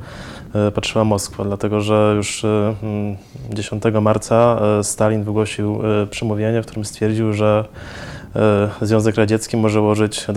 [0.56, 2.46] e, patrzyła Moskwa, dlatego że już
[3.50, 5.80] 10 mm, marca Stalin wygłosił
[6.10, 7.66] przemówienie, w którym stwierdził, że
[8.82, 10.28] Związek Radziecki może ułożyć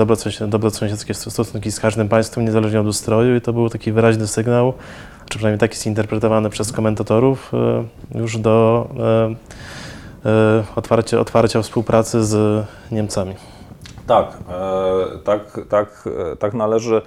[0.49, 4.73] dobrosąsiedzkie stosunki z każdym państwem, niezależnie od ustroju i to był taki wyraźny sygnał,
[5.29, 7.53] czy przynajmniej taki zinterpretowany przez komentatorów,
[8.15, 8.89] już do
[10.77, 13.35] otwarcie, otwarcia współpracy z Niemcami.
[14.07, 14.39] Tak,
[15.25, 16.09] tak, tak,
[16.39, 17.03] tak należy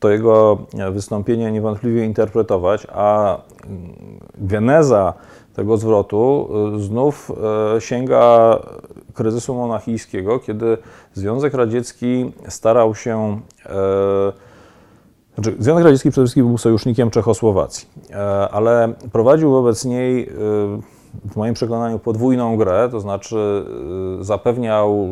[0.00, 0.58] to jego
[0.92, 3.38] wystąpienie niewątpliwie interpretować, a
[4.38, 5.14] geneza
[5.54, 7.32] tego zwrotu znów
[7.78, 8.58] sięga
[9.14, 10.78] kryzysu monachijskiego, kiedy
[11.14, 13.40] Związek Radziecki starał się.
[13.66, 14.32] E,
[15.34, 20.32] znaczy, Związek Radziecki przede wszystkim był sojusznikiem Czechosłowacji, e, ale prowadził wobec niej, e,
[21.30, 23.64] w moim przekonaniu, podwójną grę, to znaczy
[24.20, 25.08] zapewniał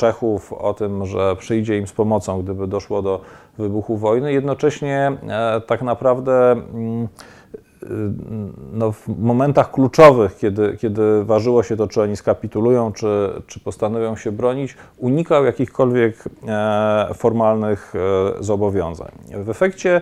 [0.00, 3.20] Czechów o tym, że przyjdzie im z pomocą, gdyby doszło do
[3.58, 4.32] wybuchu wojny.
[4.32, 5.12] Jednocześnie
[5.66, 7.08] tak naprawdę mm,
[8.72, 14.16] no, w momentach kluczowych, kiedy, kiedy ważyło się to, czy oni skapitulują, czy, czy postanowią
[14.16, 19.10] się bronić, unikał jakichkolwiek e, formalnych e, zobowiązań.
[19.44, 20.00] W efekcie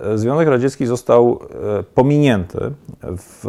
[0.00, 1.38] e, Związek Radziecki został
[1.94, 2.58] pominięty
[3.02, 3.44] w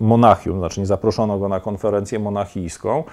[0.00, 3.04] Monachium, znaczy nie zaproszono go na konferencję monachijską,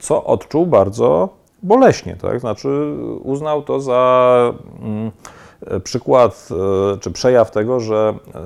[0.00, 1.28] co odczuł bardzo
[1.62, 2.40] boleśnie, tak?
[2.40, 4.52] Znaczy uznał to za.
[4.82, 5.10] Mm,
[5.84, 6.48] przykład
[6.94, 8.40] e, czy przejaw tego, że e,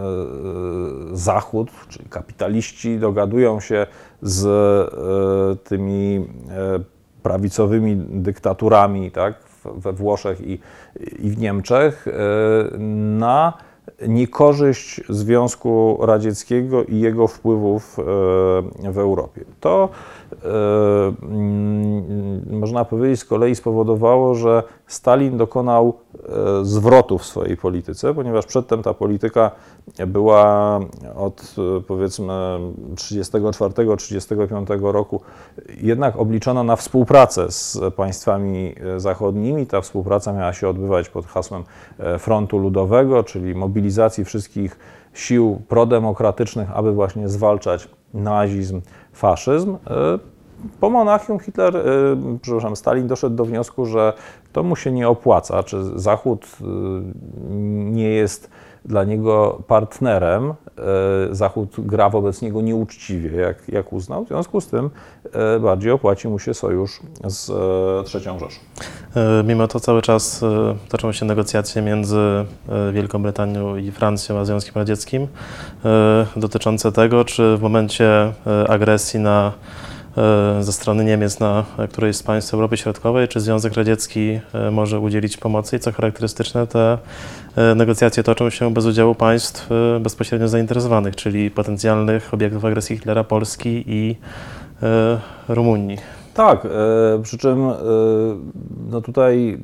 [1.13, 3.87] Zachód, czyli kapitaliści, dogadują się
[4.23, 4.45] z
[5.65, 6.27] tymi
[7.23, 10.59] prawicowymi dyktaturami tak, we Włoszech i,
[11.19, 12.07] i w Niemczech
[13.19, 13.53] na
[14.09, 17.97] niekorzyść Związku Radzieckiego i jego wpływów
[18.93, 19.45] w Europie.
[19.61, 19.89] To
[22.51, 28.83] można powiedzieć z kolei spowodowało, że Stalin dokonał e, zwrotu w swojej polityce, ponieważ przedtem
[28.83, 29.51] ta polityka
[30.07, 30.81] była
[31.17, 31.55] od
[31.87, 32.59] powiedzmy
[32.95, 35.21] 1934-1935 roku
[35.83, 39.67] jednak obliczona na współpracę z państwami zachodnimi.
[39.67, 41.65] Ta współpraca miała się odbywać pod hasłem
[41.99, 44.79] e, Frontu Ludowego, czyli mobilizacji wszystkich
[45.15, 48.81] sił prodemokratycznych, aby właśnie zwalczać nazizm,
[49.13, 49.77] faszyzm.
[50.81, 51.75] Po Monachium Hitler,
[52.43, 54.13] przepraszam, Stalin doszedł do wniosku, że
[54.55, 56.65] to mu się nie opłaca, czy Zachód y,
[57.91, 58.51] nie jest
[58.85, 60.51] dla niego partnerem,
[61.31, 64.25] y, Zachód gra wobec niego nieuczciwie, jak, jak uznał.
[64.25, 64.91] W związku z tym
[65.57, 67.51] y, bardziej opłaci mu się sojusz z
[68.15, 68.61] III Rzeszą.
[69.45, 70.45] Mimo to cały czas
[70.89, 72.45] toczą się negocjacje między
[72.93, 75.27] Wielką Brytanią i Francją a Związkiem Radzieckim
[76.37, 78.33] dotyczące tego, czy w momencie
[78.69, 79.53] agresji na
[80.61, 85.37] ze strony Niemiec na którejś z państw Europy Środkowej, czy Związek Radziecki e, może udzielić
[85.37, 86.99] pomocy i co charakterystyczne, te
[87.57, 89.69] e, negocjacje toczą się bez udziału państw
[90.01, 94.17] bezpośrednio zainteresowanych, czyli potencjalnych obiektów agresji Hitlera Polski i
[95.49, 95.99] Rumunii.
[96.35, 96.67] Tak,
[97.23, 97.71] przy czym
[98.91, 99.59] no tutaj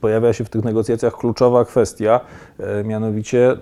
[0.00, 2.20] pojawia się w tych negocjacjach kluczowa kwestia,
[2.84, 3.56] mianowicie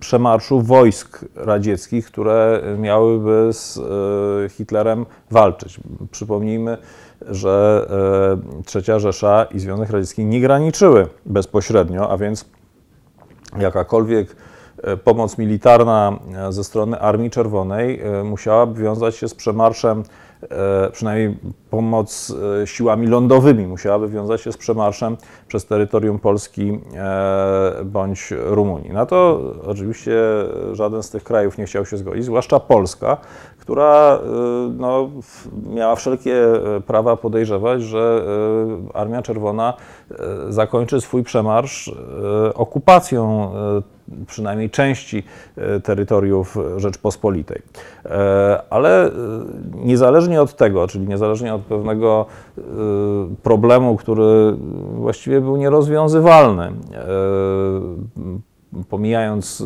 [0.00, 5.80] przemarszu wojsk radzieckich, które miałyby z e, Hitlerem walczyć.
[6.10, 6.78] Przypomnijmy,
[7.20, 7.86] że
[8.58, 12.44] e, Trzecia Rzesza i Związek Radziecki nie graniczyły bezpośrednio, a więc
[13.58, 14.36] jakakolwiek
[14.82, 16.18] e, pomoc militarna
[16.50, 20.02] ze strony Armii Czerwonej musiałaby wiązać się z przemarszem
[20.92, 21.36] przynajmniej
[21.70, 25.16] pomoc e, siłami lądowymi musiałaby wiązać się z przemarszem
[25.48, 28.92] przez terytorium Polski e, bądź Rumunii.
[28.92, 30.14] Na to oczywiście
[30.72, 33.16] żaden z tych krajów nie chciał się zgodzić, zwłaszcza Polska,
[33.58, 34.18] która
[34.78, 35.10] no,
[35.74, 36.34] miała wszelkie
[36.86, 38.24] prawa podejrzewać, że
[38.94, 39.74] Armia Czerwona
[40.48, 41.92] zakończy swój przemarsz
[42.54, 43.50] okupacją
[44.26, 45.22] przynajmniej części
[45.56, 47.62] e, terytoriów Rzeczpospolitej.
[48.04, 49.10] E, ale e,
[49.74, 52.26] niezależnie od tego, czyli niezależnie od pewnego
[53.42, 54.56] problemu, który
[54.94, 56.72] właściwie był nierozwiązywalny,
[58.88, 59.62] pomijając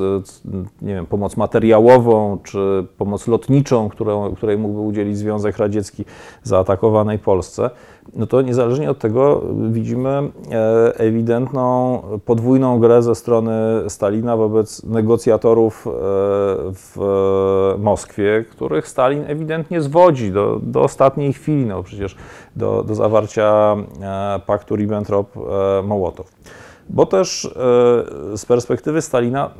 [0.82, 3.88] nie wiem, pomoc materiałową czy pomoc lotniczą,
[4.36, 6.04] której mógłby udzielić Związek Radziecki
[6.42, 7.70] zaatakowanej Polsce,
[8.14, 13.52] no to niezależnie od tego widzimy e, ewidentną podwójną grę ze strony
[13.88, 15.90] Stalina wobec negocjatorów e,
[16.72, 22.16] w Moskwie, których Stalin ewidentnie zwodzi do, do ostatniej chwili, no przecież
[22.56, 26.24] do, do zawarcia e, paktu Ribbentrop-Mołotow.
[26.90, 27.54] Bo też
[28.34, 29.50] z perspektywy Stalina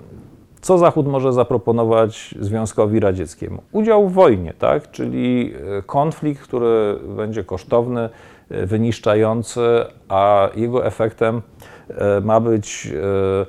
[0.63, 3.63] co Zachód może zaproponować Związkowi Radzieckiemu?
[3.73, 4.91] Udział w wojnie, tak?
[4.91, 5.55] czyli
[5.87, 8.09] konflikt, który będzie kosztowny,
[8.51, 9.61] wyniszczający,
[10.09, 11.43] a jego efektem
[11.89, 13.47] e, ma być e,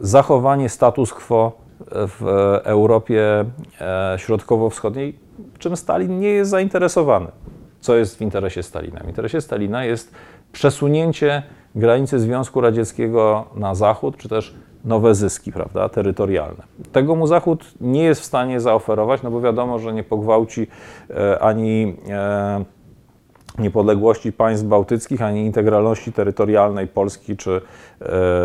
[0.00, 1.52] zachowanie status quo
[1.90, 2.22] w
[2.64, 3.44] Europie
[3.80, 5.18] e, Środkowo-Wschodniej,
[5.58, 7.26] czym Stalin nie jest zainteresowany.
[7.80, 9.00] Co jest w interesie Stalina?
[9.00, 10.14] W interesie Stalina jest
[10.52, 11.42] przesunięcie
[11.74, 16.62] granicy Związku Radzieckiego na zachód, czy też nowe zyski, prawda, terytorialne.
[16.92, 20.66] Tego mu Zachód nie jest w stanie zaoferować, no bo wiadomo, że nie pogwałci
[21.40, 21.96] ani
[23.58, 27.60] niepodległości państw bałtyckich, ani integralności terytorialnej Polski czy e,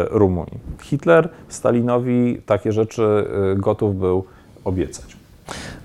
[0.09, 0.59] Rumunii.
[0.81, 3.25] Hitler Stalinowi takie rzeczy e,
[3.55, 4.23] gotów był
[4.63, 5.19] obiecać.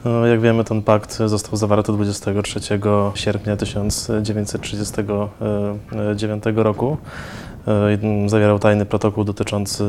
[0.04, 2.60] No, jak wiemy, ten pakt został zawarty 23
[3.14, 6.96] sierpnia 1939 roku.
[7.68, 9.84] E, zawierał tajny protokół dotyczący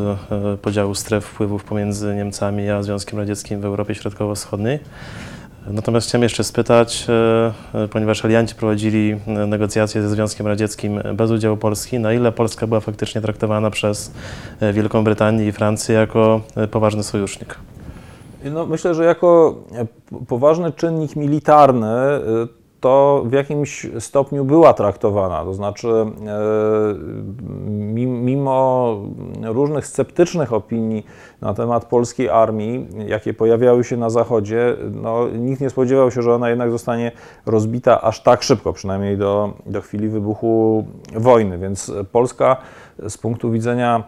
[0.61, 4.79] podziału stref wpływów pomiędzy Niemcami a Związkiem Radzieckim w Europie Środkowo-Wschodniej.
[5.67, 11.31] Natomiast chciałem jeszcze spytać, e, e, ponieważ alianci prowadzili e, negocjacje ze Związkiem Radzieckim bez
[11.31, 14.11] udziału Polski, na ile Polska była faktycznie traktowana przez
[14.73, 17.55] Wielką Brytanię i Francję jako poważny sojusznik?
[18.43, 19.55] No, myślę, że jako
[20.27, 21.87] poważny czynnik militarny
[22.85, 25.43] to w jakimś stopniu była traktowana.
[25.43, 26.05] To znaczy, e,
[29.55, 31.05] różnych sceptycznych opinii
[31.41, 36.33] na temat polskiej armii, jakie pojawiały się na Zachodzie, no, nikt nie spodziewał się, że
[36.33, 37.11] ona jednak zostanie
[37.45, 41.57] rozbita aż tak szybko, przynajmniej do, do chwili wybuchu wojny.
[41.57, 42.57] Więc Polska
[43.09, 44.03] z punktu widzenia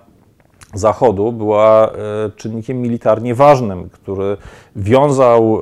[0.74, 1.92] Zachodu była e,
[2.36, 4.38] czynnikiem militarnie ważnym, który
[4.76, 5.62] wiązał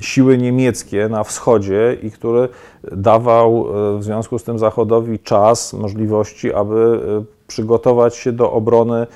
[0.00, 2.48] siły niemieckie na wschodzie i który
[2.92, 7.00] dawał e, w związku z tym Zachodowi czas, możliwości, aby
[7.50, 9.06] przygotować się do obrony e,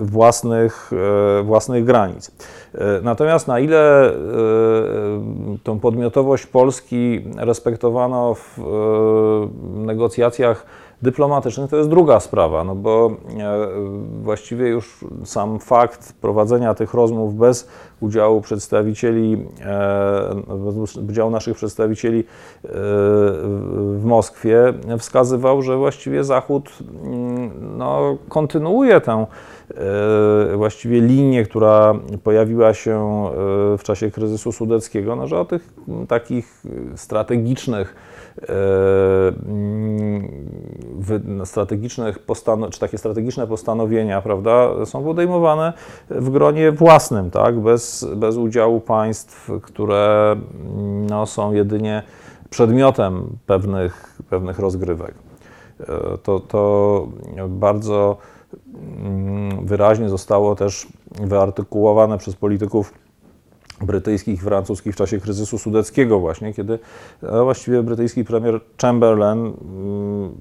[0.00, 0.90] własnych,
[1.44, 2.30] własnych granic.
[3.02, 4.12] Natomiast na ile
[5.64, 8.58] tą podmiotowość Polski respektowano w
[9.74, 10.66] negocjacjach
[11.02, 13.68] dyplomatycznych to jest druga sprawa, no bo e,
[14.22, 17.68] właściwie już sam fakt prowadzenia tych rozmów bez
[18.00, 20.34] udziału przedstawicieli, e,
[20.74, 22.24] bez udziału naszych przedstawicieli e,
[23.94, 26.70] w Moskwie wskazywał, że właściwie Zachód
[27.04, 29.26] mm, no, kontynuuje tę
[30.56, 33.24] właściwie linię, która pojawiła się
[33.78, 35.74] w czasie kryzysu sudeckiego, no, że o tych
[36.08, 36.62] takich
[36.96, 37.94] strategicznych
[41.44, 45.72] strategicznych postano- czy takie strategiczne postanowienia, prawda, są podejmowane
[46.10, 50.36] w gronie własnym, tak, bez, bez udziału państw, które
[51.10, 52.02] no, są jedynie
[52.50, 55.14] przedmiotem pewnych, pewnych rozgrywek.
[55.80, 57.06] E, to, to
[57.48, 58.16] bardzo
[58.74, 60.86] mm, wyraźnie zostało też
[61.20, 62.92] wyartykułowane przez polityków
[63.80, 66.78] brytyjskich i francuskich w czasie kryzysu sudeckiego właśnie, kiedy
[67.22, 70.34] właściwie brytyjski premier Chamberlain mm,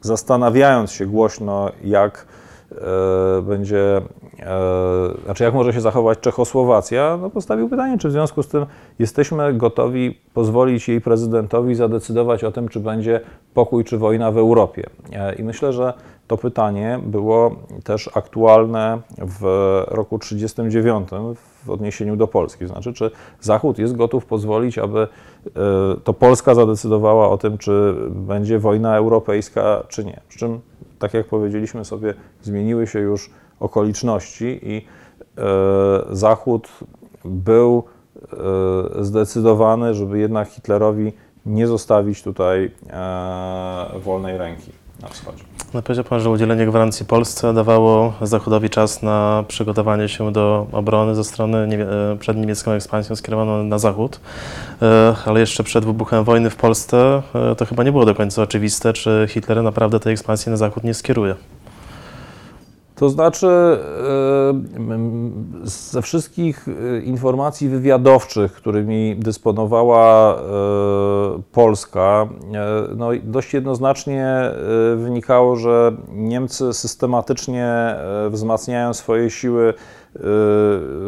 [0.00, 2.26] zastanawiając się głośno, jak
[2.70, 4.02] e, będzie,
[4.40, 8.66] e, znaczy jak może się zachować Czechosłowacja, no postawił pytanie, czy w związku z tym
[8.98, 13.20] jesteśmy gotowi pozwolić jej prezydentowi zadecydować o tym, czy będzie
[13.54, 14.86] pokój czy wojna w Europie.
[15.12, 15.94] E, I myślę, że
[16.26, 19.42] to pytanie było też aktualne w
[19.88, 21.08] roku 1939
[21.64, 22.66] w odniesieniu do Polski.
[22.66, 25.08] Znaczy, czy Zachód jest gotów pozwolić, aby e,
[26.04, 30.20] to Polska zadecydowała o tym, czy będzie wojna europejska, czy nie.
[30.28, 30.60] Przy czym,
[30.98, 35.42] tak jak powiedzieliśmy sobie, zmieniły się już okoliczności i e,
[36.10, 36.68] Zachód
[37.24, 37.84] był
[39.00, 41.12] zdecydowany, żeby jednak Hitlerowi
[41.46, 42.70] nie zostawić tutaj
[44.04, 45.44] wolnej ręki na wschodzie.
[45.74, 51.14] No powiedział Pan, że udzielenie gwarancji Polsce dawało Zachodowi czas na przygotowanie się do obrony
[51.14, 54.20] ze strony e, przed niemiecką ekspansją skierowaną na zachód,
[54.82, 58.42] e, ale jeszcze przed wybuchem wojny w Polsce e, to chyba nie było do końca
[58.42, 61.34] oczywiste, czy Hitler naprawdę tej ekspansji na zachód nie skieruje.
[62.94, 63.78] To znaczy, e,
[65.64, 70.38] ze wszystkich e, informacji wywiadowczych, którymi dysponowała e,
[71.52, 72.28] Polska,
[72.96, 74.50] no dość jednoznacznie
[74.96, 77.96] wynikało, że Niemcy systematycznie
[78.30, 79.74] wzmacniają swoje siły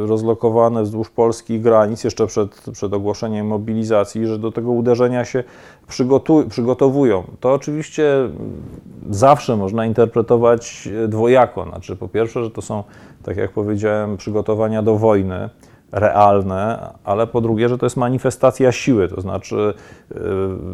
[0.06, 5.44] rozlokowane wzdłuż polskich granic jeszcze przed, przed ogłoszeniem mobilizacji, że do tego uderzenia się
[6.48, 7.24] przygotowują.
[7.40, 8.14] To oczywiście
[9.10, 11.64] zawsze można interpretować dwojako.
[11.64, 12.84] Znaczy, po pierwsze, że to są,
[13.22, 15.48] tak jak powiedziałem, przygotowania do wojny
[15.94, 19.74] realne, ale po drugie, że to jest manifestacja siły, to znaczy
[20.12, 20.16] y,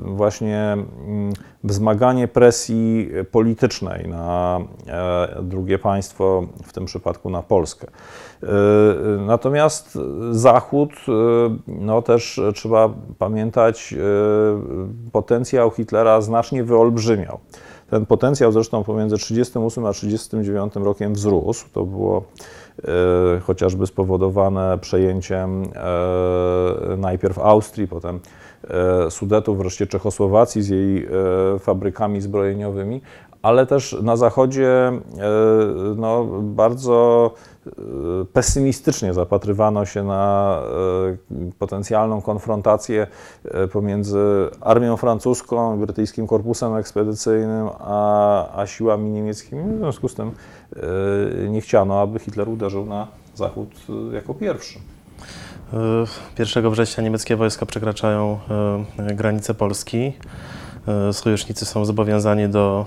[0.05, 1.33] właśnie mm,
[1.65, 7.87] wzmaganie presji politycznej na e, drugie państwo, w tym przypadku na Polskę.
[8.43, 8.47] Y,
[9.27, 9.99] natomiast
[10.31, 11.13] Zachód, y,
[11.67, 13.95] no też trzeba pamiętać,
[15.13, 17.39] potencjał Hitlera znacznie wyolbrzymiał.
[17.91, 21.67] Ten potencjał zresztą pomiędzy 1938 a 1939 rokiem wzrósł.
[21.73, 22.23] To było
[23.43, 28.21] chociażby spowodowane przejęciem e, najpierw Austrii, potem
[28.71, 31.09] e, Sudetów, wreszcie Czechosłowacji z jej
[31.59, 33.01] fabrykami zbrojeniowymi,
[33.43, 34.93] ale też na Zachodzie
[35.97, 37.31] no, bardzo
[38.33, 40.57] pesymistycznie zapatrywano się na
[41.31, 43.07] e, potencjalną konfrontację
[43.45, 44.19] e, pomiędzy
[44.61, 49.75] armią francuską, brytyjskim korpusem ekspedycyjnym, a, a siłami niemieckimi.
[49.75, 50.31] W związku z tym
[50.77, 53.71] e, nie chciano, aby Hitler uderzył na Zachód
[54.13, 54.79] jako pierwszy.
[56.39, 58.39] 1 września niemieckie wojska przekraczają
[58.97, 60.13] granice Polski.
[61.13, 62.87] Sojusznicy są zobowiązani do,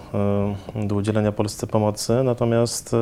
[0.76, 2.95] do udzielenia Polsce pomocy, natomiast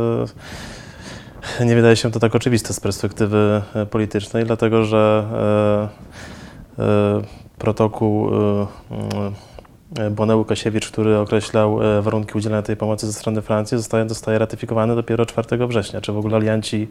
[1.66, 5.26] nie wydaje się to tak oczywiste z perspektywy e, politycznej, dlatego że
[6.78, 7.22] e, e,
[7.58, 8.30] protokół
[10.12, 15.68] Boneu-Kasiewicz, który określał warunki udzielenia tej pomocy ze strony Francji, zostaje, zostaje ratyfikowany dopiero 4
[15.68, 16.02] września.
[16.02, 16.88] Czy w ogóle alianci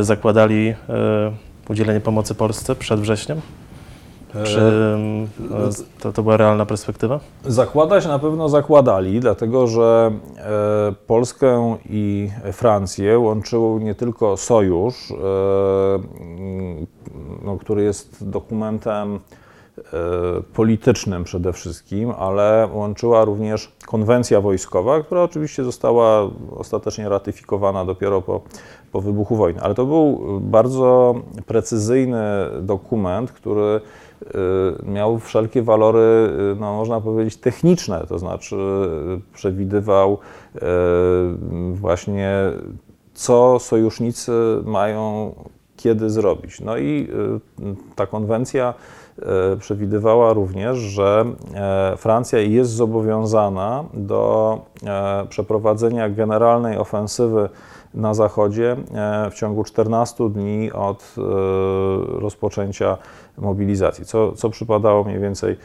[0.00, 0.74] zakładali
[1.68, 3.40] udzielenie pomocy Polsce przed wrześniem?
[4.44, 7.20] Czy e, to, to była realna perspektywa?
[7.44, 15.14] Zakładać na pewno zakładali, dlatego że e, Polskę i Francję łączył nie tylko sojusz, e,
[17.44, 19.20] no, który jest dokumentem
[20.54, 28.40] politycznym przede wszystkim, ale łączyła również konwencja wojskowa, która oczywiście została ostatecznie ratyfikowana dopiero po,
[28.92, 29.60] po wybuchu wojny.
[29.60, 31.14] Ale to był bardzo
[31.46, 32.22] precyzyjny
[32.60, 33.80] dokument, który
[34.82, 40.18] miał wszelkie walory, y, no, można powiedzieć, techniczne, to znaczy y, przewidywał
[41.72, 42.32] właśnie,
[43.14, 44.32] co sojusznicy
[44.64, 45.34] mają
[45.76, 46.60] kiedy zrobić.
[46.60, 47.08] No i
[47.96, 48.74] ta konwencja
[49.58, 51.24] przewidywała również, że
[51.96, 54.58] Francja jest zobowiązana do
[55.28, 57.48] przeprowadzenia generalnej ofensywy
[57.96, 61.14] na zachodzie e, w ciągu 14 dni od
[62.18, 62.98] rozpoczęcia
[63.38, 65.56] mobilizacji, co, co przypadało mniej więcej e,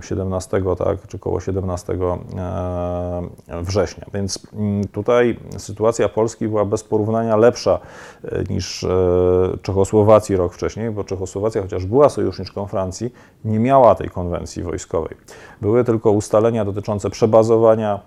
[0.00, 4.06] 17, tak, czy około 17 e, września.
[4.14, 7.78] Więc mm, tutaj sytuacja Polski była bez porównania lepsza
[8.24, 8.86] e, niż
[9.62, 13.12] Czechosłowacji rok wcześniej, bo Czechosłowacja, chociaż była sojuszniczką Francji,
[13.44, 15.16] nie miała tej konwencji wojskowej.
[15.60, 18.00] Były tylko ustalenia dotyczące przebazowania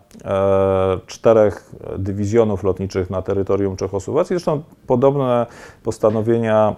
[1.08, 4.34] czterech dywizjonów lotniczych na terytorium Czechosłowacji.
[4.34, 5.46] Zresztą podobne
[5.84, 6.76] postanowienia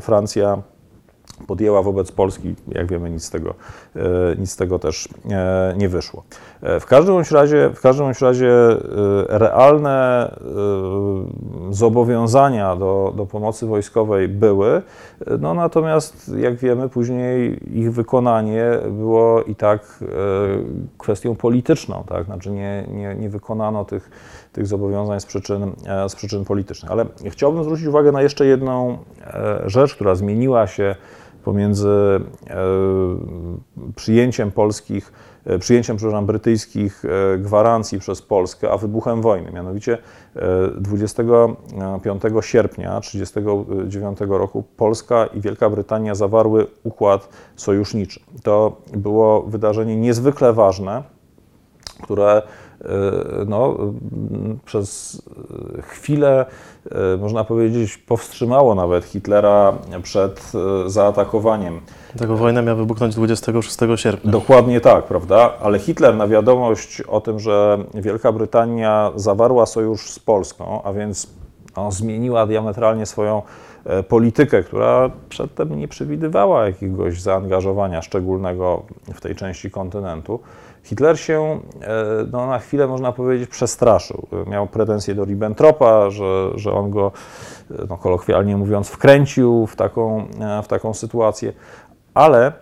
[0.00, 0.62] Francja
[1.46, 3.54] podjęła wobec Polski, jak wiemy, nic z tego,
[3.96, 4.00] e,
[4.38, 6.22] nic z tego też e, nie wyszło.
[6.62, 8.52] E, w każdym razie, w każdym razie
[9.28, 10.30] realne
[11.70, 14.82] zobowiązania do, do pomocy wojskowej były,
[15.38, 20.04] no natomiast jak wiemy, później ich wykonanie było i tak
[20.98, 22.24] kwestią polityczną, tak?
[22.24, 24.10] Znaczy nie, nie, nie wykonano tych,
[24.52, 25.72] tych zobowiązań z przyczyn,
[26.08, 26.92] z przyczyn politycznych.
[26.92, 28.98] Ale chciałbym zwrócić uwagę na jeszcze jedną
[29.66, 30.96] rzecz, która zmieniła się
[31.46, 32.56] pomiędzy e,
[33.96, 35.12] przyjęciem polskich,
[35.44, 39.52] e, przyjęciem, przepraszam, brytyjskich e, gwarancji przez Polskę, a wybuchem wojny.
[39.52, 39.98] Mianowicie
[40.80, 48.20] 25 sierpnia 1939 roku Polska i Wielka Brytania zawarły układ sojuszniczy.
[48.42, 51.02] To było wydarzenie niezwykle ważne,
[52.02, 52.42] które
[53.46, 53.76] no,
[54.64, 55.22] przez
[55.82, 56.46] chwilę,
[57.20, 59.72] można powiedzieć, powstrzymało nawet Hitlera
[60.02, 60.52] przed
[60.86, 61.80] zaatakowaniem.
[62.18, 64.30] Tego wojna miała wybuchnąć 26 sierpnia.
[64.30, 65.52] Dokładnie tak, prawda?
[65.62, 71.28] Ale Hitler na wiadomość o tym, że Wielka Brytania zawarła sojusz z Polską, a więc
[71.76, 73.42] no, zmieniła diametralnie swoją
[73.84, 78.82] e, politykę, która przedtem nie przewidywała jakiegoś zaangażowania szczególnego
[79.14, 80.40] w tej części kontynentu.
[80.86, 81.88] Hitler się e,
[82.32, 84.26] no, na chwilę, można powiedzieć, przestraszył.
[84.46, 87.12] Miał pretensje do Ribbentropa, że, że on go,
[87.70, 90.26] e, no, kolokwialnie mówiąc, wkręcił w taką,
[90.62, 91.52] w taką sytuację,
[92.14, 92.52] ale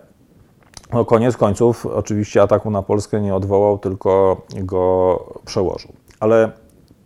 [0.93, 5.93] no, koniec końców oczywiście ataku na Polskę nie odwołał, tylko go przełożył.
[6.19, 6.51] Ale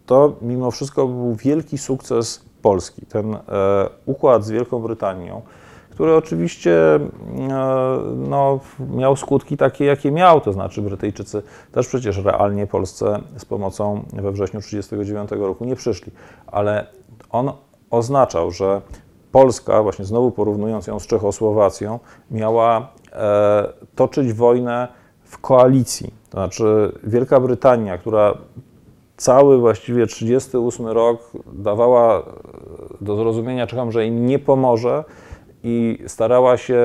[0.06, 3.06] to mimo wszystko był wielki sukces Polski.
[3.06, 3.40] Ten e,
[4.06, 5.42] układ z Wielką Brytanią,
[6.00, 7.00] który oczywiście e,
[8.16, 11.42] no, miał skutki takie, jakie miał, to znaczy Brytyjczycy
[11.72, 16.12] też przecież realnie Polsce z pomocą we wrześniu 1939 roku nie przyszli,
[16.48, 16.88] ale
[17.30, 17.52] on
[17.90, 18.82] oznaczał, że
[19.32, 22.00] Polska, właśnie znowu porównując ją z Czechosłowacją,
[22.32, 24.88] miała e, toczyć wojnę
[25.24, 26.14] w koalicji.
[26.30, 28.34] To znaczy Wielka Brytania, która
[29.18, 32.24] cały właściwie 38 rok dawała
[33.02, 35.04] do zrozumienia Czechom, że im nie pomoże
[35.64, 36.78] i starała się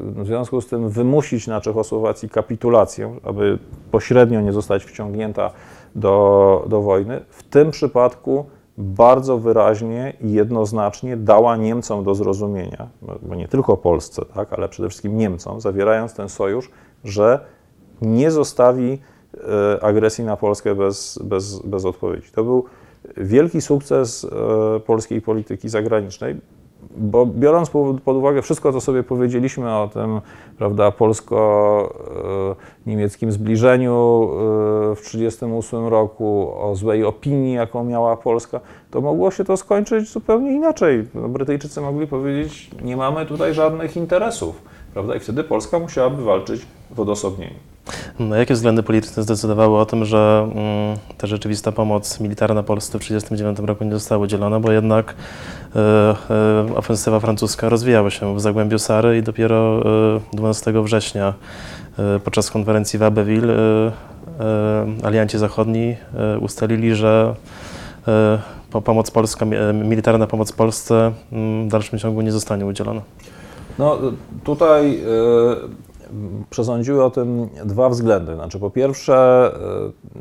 [0.00, 3.58] w związku z tym wymusić na Czechosłowacji kapitulację, aby
[3.90, 5.50] pośrednio nie zostać wciągnięta
[5.94, 7.20] do, do wojny.
[7.28, 8.46] W tym przypadku
[8.78, 12.88] bardzo wyraźnie i jednoznacznie dała Niemcom do zrozumienia,
[13.22, 16.70] bo nie tylko Polsce, tak, ale przede wszystkim Niemcom, zawierając ten sojusz,
[17.04, 17.40] że
[18.02, 18.98] nie zostawi
[19.78, 22.30] e, agresji na Polskę bez, bez, bez odpowiedzi.
[22.34, 22.64] To był
[23.16, 26.36] wielki sukces e, polskiej polityki zagranicznej,
[26.96, 27.70] bo biorąc
[28.04, 30.20] pod uwagę wszystko, co sobie powiedzieliśmy o tym,
[30.58, 33.96] prawda, polsko-niemieckim zbliżeniu e,
[34.94, 40.52] w 1938 roku, o złej opinii, jaką miała Polska, to mogło się to skończyć zupełnie
[40.52, 41.06] inaczej.
[41.14, 46.66] No, Brytyjczycy mogli powiedzieć, nie mamy tutaj żadnych interesów, prawda, i wtedy Polska musiałaby walczyć
[46.90, 47.75] w odosobnieniu.
[48.18, 53.02] No, jakie względy polityczne zdecydowały o tym, że mm, ta rzeczywista pomoc militarna Polsce w
[53.02, 55.78] 1939 roku nie została udzielona, bo jednak y,
[56.70, 59.82] y, ofensywa francuska rozwijała się w Zagłębiu Sary i dopiero
[60.32, 61.34] y, 12 września
[62.24, 63.54] podczas konferencji w Abbeville
[65.02, 65.96] alianci zachodni
[66.40, 67.34] ustalili, że
[68.84, 73.00] pomoc polska, militarna pomoc Polsce mm, w dalszym ciągu nie zostanie udzielona.
[73.78, 73.98] No
[74.44, 75.00] tutaj
[76.50, 78.34] przesądziły o tym dwa względy.
[78.34, 79.50] Znaczy, po pierwsze,
[80.16, 80.18] e,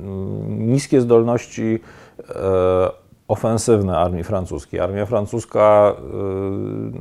[0.47, 1.79] niskie zdolności
[2.19, 2.89] e,
[3.27, 4.79] ofensywne armii francuskiej.
[4.79, 6.01] Armia francuska e,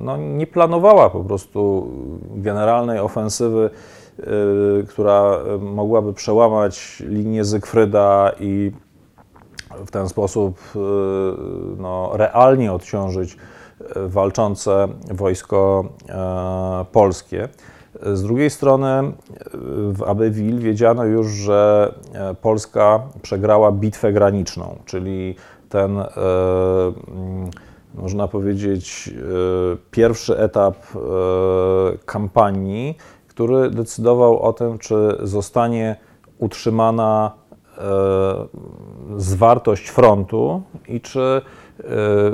[0.01, 1.91] no, nie planowała po prostu
[2.35, 3.71] generalnej ofensywy,
[4.89, 8.73] która mogłaby przełamać linię Zygfryda i
[9.87, 10.59] w ten sposób
[11.79, 13.37] no, realnie odciążyć
[14.07, 15.85] walczące wojsko
[16.93, 17.49] polskie.
[18.03, 19.13] Z drugiej strony
[19.93, 25.35] w Abbeville wiedziano już, że e, Polska przegrała bitwę graniczną, czyli
[25.69, 26.07] ten, e,
[27.95, 30.77] można powiedzieć, e, pierwszy etap
[32.07, 32.97] kampanii,
[33.29, 35.97] który decydował o tym, czy zostanie
[36.39, 37.33] utrzymana
[39.17, 41.43] zwartość frontu i czy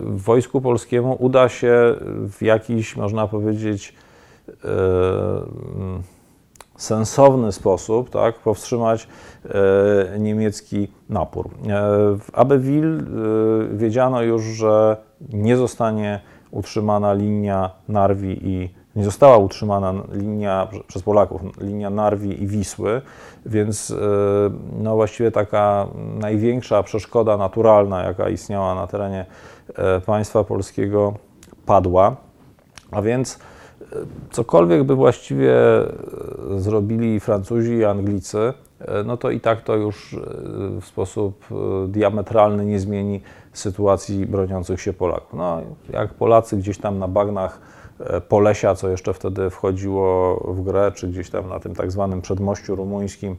[0.02, 1.94] wojsku polskiemu uda się
[2.28, 4.09] w jakiś, można powiedzieć, E,
[6.80, 9.08] sensowny sposób tak, powstrzymać
[10.14, 11.46] e, niemiecki napór.
[11.46, 11.50] E,
[12.18, 13.02] w Abbeville
[13.72, 14.96] wiedziano już, że
[15.32, 16.20] nie zostanie
[16.50, 23.02] utrzymana linia Narwi i nie została utrzymana linia przez Polaków, linia Narwi i Wisły,
[23.46, 23.94] więc
[24.78, 25.86] no właściwie taka
[26.18, 29.26] największa przeszkoda naturalna, jaka istniała na terenie
[30.06, 31.14] państwa polskiego,
[31.66, 32.16] padła.
[32.90, 33.38] A więc
[34.30, 35.86] cokolwiek by właściwie e,
[36.56, 38.38] zrobili Francuzi i Anglicy,
[38.80, 40.16] e, no to i tak to już e,
[40.80, 41.44] w sposób
[41.88, 43.20] diametralny nie zmieni
[43.52, 45.38] sytuacji broniących się Polaków.
[45.38, 45.62] No,
[45.92, 47.60] jak Polacy gdzieś tam na bagnach
[48.28, 52.76] Polesia, co jeszcze wtedy wchodziło w grę, czy gdzieś tam na tym tak zwanym przedmościu
[52.76, 53.36] rumuńskim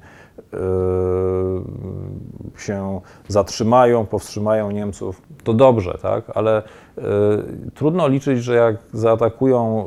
[2.58, 6.24] się zatrzymają, powstrzymają Niemców, to dobrze, tak?
[6.36, 6.64] ale
[6.98, 7.02] y,
[7.76, 9.86] trudno liczyć, że jak zaatakują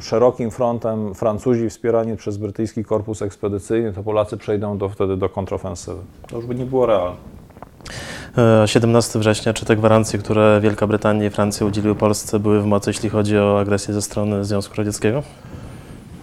[0.00, 6.00] szerokim frontem Francuzi wspierani przez brytyjski korpus ekspedycyjny, to Polacy przejdą do, wtedy do kontrofensywy.
[6.28, 7.16] To już by nie było realne.
[8.66, 12.66] 17 e, września, czy te gwarancje, które Wielka Brytania i Francja udzieliły Polsce, były w
[12.66, 15.22] mocy, jeśli chodzi o agresję ze strony Związku Radzieckiego?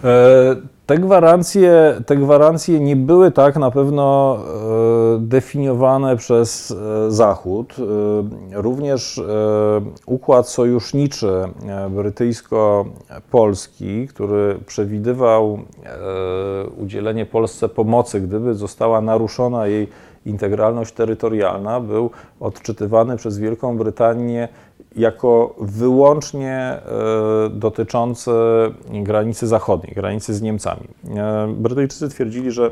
[0.04, 0.56] E
[0.86, 4.40] te gwarancje, te gwarancje nie były tak na pewno e,
[5.18, 6.76] definiowane przez
[7.08, 7.74] Zachód.
[8.52, 9.20] Również
[10.06, 11.32] układ sojuszniczy
[11.90, 15.58] brytyjsko-polski, który przewidywał
[16.76, 19.88] udzielenie Polsce pomocy, gdyby została naruszona jej
[20.26, 22.10] integralność terytorialna, był
[22.40, 24.48] odczytywany przez Wielką Brytanię
[24.96, 26.80] jako wyłącznie e,
[27.50, 28.30] dotyczący
[28.92, 30.88] granicy zachodniej, granicy z Niemcami.
[31.16, 32.70] E, Brytyjczycy twierdzili, że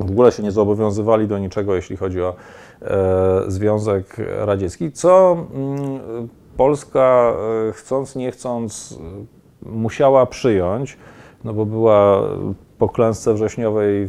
[0.00, 2.34] w ogóle się nie zobowiązywali do niczego, jeśli chodzi o
[2.82, 7.34] e, Związek Radziecki, co mm, Polska,
[7.72, 8.98] chcąc nie chcąc,
[9.62, 10.98] musiała przyjąć,
[11.44, 12.22] no bo była
[12.78, 14.08] po klęsce wrześniowej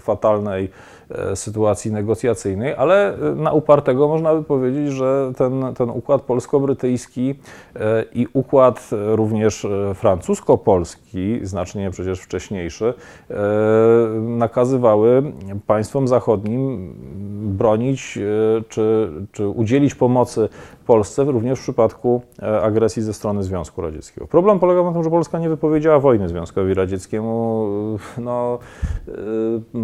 [0.00, 0.68] fatalnej
[1.10, 7.34] E, sytuacji negocjacyjnej, ale e, na upartego można by powiedzieć, że ten, ten układ polsko-brytyjski
[7.76, 12.94] e, i układ również francusko-polski, znacznie przecież wcześniejszy,
[14.20, 15.22] nakazywały
[15.66, 16.94] państwom zachodnim
[17.56, 18.18] bronić
[18.68, 20.48] czy, czy udzielić pomocy
[20.86, 22.22] Polsce również w przypadku
[22.62, 24.26] agresji ze strony Związku Radzieckiego.
[24.26, 27.68] Problem polegał na tym, że Polska nie wypowiedziała wojny Związkowi Radzieckiemu,
[28.18, 28.58] no,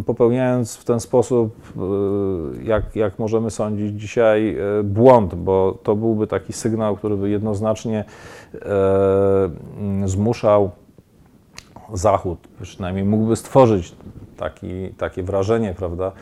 [0.06, 6.26] popełniając w ten sposób e, jak, jak możemy sądzić dzisiaj, e, błąd, bo to byłby
[6.26, 8.04] taki sygnał, który by jednoznacznie
[8.54, 10.70] e, zmuszał
[11.92, 13.94] Zachód, przynajmniej mógłby stworzyć
[14.36, 16.12] taki, takie wrażenie, prawda,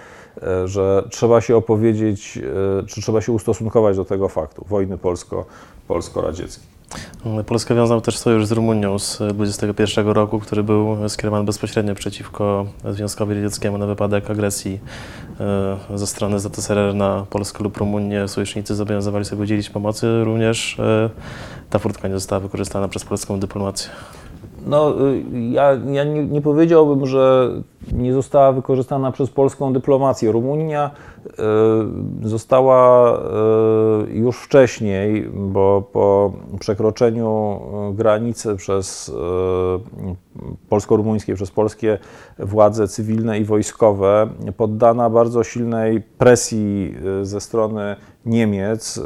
[0.64, 2.38] że trzeba się opowiedzieć,
[2.86, 5.44] czy trzeba się ustosunkować do tego faktu wojny polsko,
[5.88, 6.77] polsko-radzieckiej.
[7.46, 13.34] Polska wiązał też sojusz z Rumunią z 2021 roku, który był skierowany bezpośrednio przeciwko Związkowi
[13.34, 14.80] Radzieckiemu na wypadek agresji
[15.40, 18.28] e, ze strony ZSRR na Polskę lub Rumunię.
[18.28, 20.24] Sojusznicy zobowiązywali sobie udzielić pomocy.
[20.24, 21.10] Również e,
[21.70, 23.90] ta furtka nie została wykorzystana przez polską dyplomację.
[24.68, 27.50] No, y, ja, ja nie, nie, powiedziałbym, że
[27.92, 30.32] nie została wykorzystana przez polską dyplomację.
[30.32, 30.90] Rumunia
[31.26, 37.60] y, została y, już wcześniej, bo po przekroczeniu
[37.94, 39.12] granicy przez
[40.68, 41.98] polsko-rumuńskiej, przez polskie
[42.38, 47.96] władze cywilne i wojskowe, poddana bardzo silnej presji ze strony
[48.26, 49.00] Niemiec.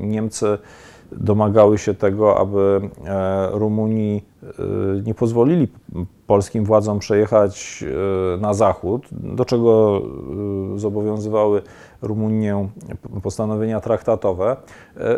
[0.00, 0.58] Niemcy
[1.12, 4.31] domagały się tego, aby e, Rumunii
[5.04, 5.68] nie pozwolili
[6.26, 7.84] polskim władzom przejechać
[8.34, 10.02] e, na zachód, do czego
[10.76, 11.62] zobowiązywały
[12.02, 12.68] Rumunię
[13.22, 14.56] postanowienia traktatowe.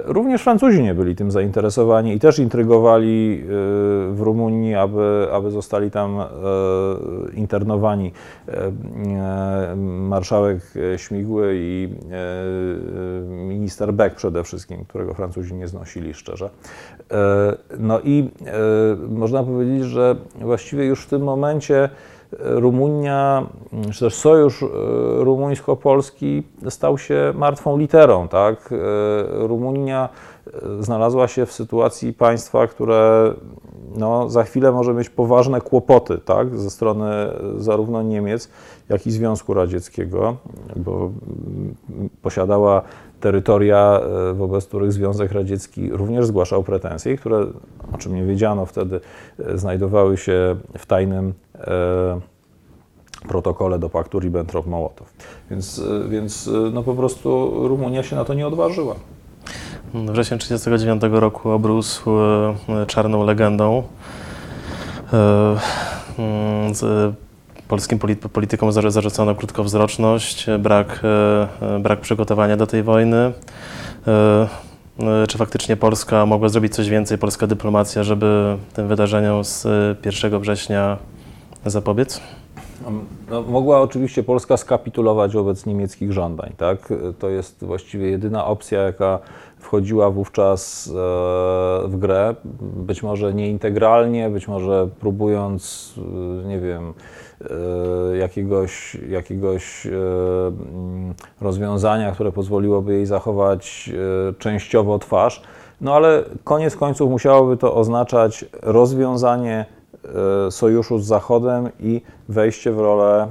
[0.05, 3.45] Również Francuzi nie byli tym zainteresowani i też intrygowali
[4.11, 6.19] w Rumunii, aby, aby zostali tam
[7.35, 8.13] internowani
[9.77, 10.61] marszałek
[10.97, 11.89] Śmigły i
[13.29, 16.51] minister Beck przede wszystkim, którego Francuzi nie znosili szczerze.
[17.79, 18.31] No i
[19.15, 21.89] można powiedzieć, że właściwie już w tym momencie
[22.39, 23.47] Rumunia,
[23.93, 24.67] czy też sojusz e,
[25.25, 28.29] rumuńsko-polski stał się martwą literą.
[28.29, 28.73] Tak?
[28.73, 28.77] E,
[29.47, 30.09] Rumunia
[30.47, 33.35] e, znalazła się w sytuacji państwa, które
[33.97, 36.59] no, za chwilę może mieć poważne kłopoty tak?
[36.59, 37.07] ze strony
[37.57, 38.51] zarówno Niemiec,
[38.89, 40.37] jak i Związku Radzieckiego,
[40.77, 41.11] bo
[42.23, 42.83] posiadała
[43.25, 44.01] terytoria,
[44.31, 47.47] e, wobec których Związek Radziecki również zgłaszał pretensje, które,
[47.93, 49.01] o czym nie wiedziano wtedy,
[49.39, 52.21] e, znajdowały się w tajnym e,
[53.29, 55.05] protokole do paktu Ribbentrop-Mołotow.
[55.51, 58.95] Więc, więc no po prostu Rumunia się na to nie odważyła.
[59.95, 62.11] Wrzesień 1939 roku obrósł
[62.87, 63.83] czarną legendą.
[67.69, 67.99] Polskim
[68.33, 73.33] politykom zarzucono krótkowzroczność, brak, e, e, brak przygotowania do tej wojny.
[74.07, 74.49] E,
[75.29, 79.67] czy faktycznie Polska mogła zrobić coś więcej, polska dyplomacja, żeby tym wydarzeniom z
[80.05, 80.99] 1 września
[81.67, 82.21] zapobiec?
[83.31, 86.53] No, mogła oczywiście Polska skapitulować wobec niemieckich żądań.
[86.57, 86.93] Tak?
[87.19, 89.19] To jest właściwie jedyna opcja, jaka
[89.59, 90.91] wchodziła wówczas
[91.85, 92.35] w grę.
[92.61, 95.95] Być może nie integralnie, być może próbując,
[96.47, 97.24] nie wiem, E,
[98.19, 103.91] jakiegoś, jakiegoś e, mm, rozwiązania, które pozwoliłoby jej zachować
[104.31, 105.43] e, częściowo twarz.
[105.81, 109.65] No ale koniec końców musiałoby to oznaczać rozwiązanie
[110.51, 113.27] sojuszu z Zachodem i wejście w rolę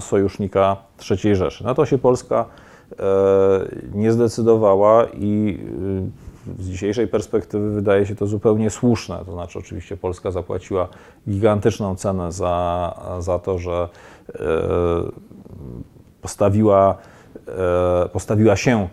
[0.00, 0.76] sojusznika
[1.10, 1.64] III Rzeszy.
[1.64, 2.44] Na to się Polska
[3.94, 5.58] nie zdecydowała i
[6.58, 9.18] z dzisiejszej perspektywy wydaje się to zupełnie słuszne.
[9.26, 10.88] To znaczy, oczywiście Polska zapłaciła
[11.28, 13.88] gigantyczną cenę za, za to, że
[14.28, 14.38] e,
[16.22, 16.96] postawiła
[17.48, 18.88] e, postawiła się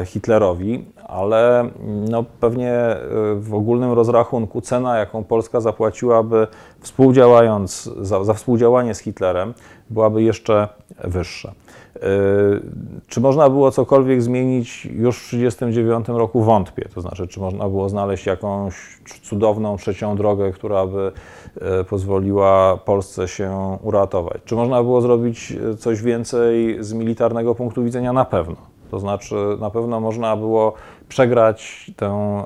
[0.00, 1.70] e, Hitlerowi, ale
[2.08, 2.96] no, pewnie
[3.36, 6.46] w ogólnym rozrachunku cena, jaką Polska zapłaciłaby
[6.80, 9.54] współdziałając, za, za współdziałanie z Hitlerem,
[9.90, 10.68] byłaby jeszcze
[11.04, 11.52] wyższa.
[11.96, 16.42] E, Czy można było cokolwiek zmienić już w 1939 roku?
[16.42, 16.88] Wątpię.
[16.94, 18.74] To znaczy, czy można było znaleźć jakąś
[19.22, 21.12] cudowną trzecią drogę, która by
[21.60, 24.38] e, pozwoliła Polsce się uratować?
[24.44, 28.12] Czy można było zrobić e, coś więcej z militarnego punktu widzenia?
[28.12, 28.56] Na pewno.
[28.90, 30.72] To znaczy, na pewno można było
[31.08, 32.42] przegrać tę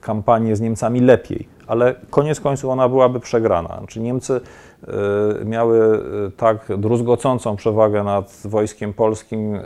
[0.00, 3.76] kampanię z Niemcami lepiej, ale koniec końców ona byłaby przegrana.
[3.78, 4.40] Znaczy Niemcy
[5.44, 9.60] miały e, tak druzgocącą przewagę nad wojskiem polskim, e,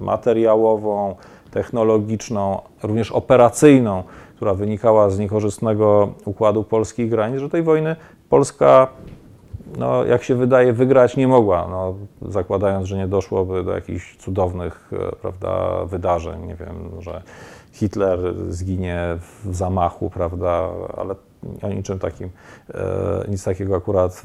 [0.00, 1.14] materiałową,
[1.50, 4.02] technologiczną, również operacyjną,
[4.36, 7.96] która wynikała z niekorzystnego układu polskich granic, że tej wojny
[8.28, 8.88] Polska
[9.78, 11.94] no, jak się wydaje, wygrać nie mogła, no,
[12.30, 14.90] zakładając, że nie doszłoby do jakichś cudownych
[15.22, 17.22] prawda, wydarzeń, nie wiem, że
[17.72, 18.18] Hitler
[18.48, 21.14] zginie w zamachu, prawda, ale
[21.62, 22.28] o niczym takim,
[22.74, 24.22] e, nic takiego akurat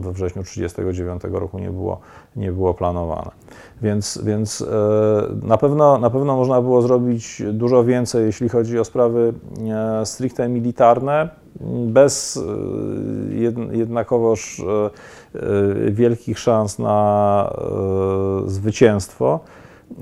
[0.00, 2.00] we wrześniu 1939 roku nie było,
[2.36, 3.30] nie było planowane.
[3.82, 4.66] Więc, więc e,
[5.42, 9.34] na, pewno, na pewno można było zrobić dużo więcej, jeśli chodzi o sprawy
[10.00, 11.28] e, stricte militarne,
[11.86, 12.40] bez
[13.30, 14.62] jed- jednakowoż
[15.90, 17.50] wielkich szans na
[18.46, 19.40] zwycięstwo.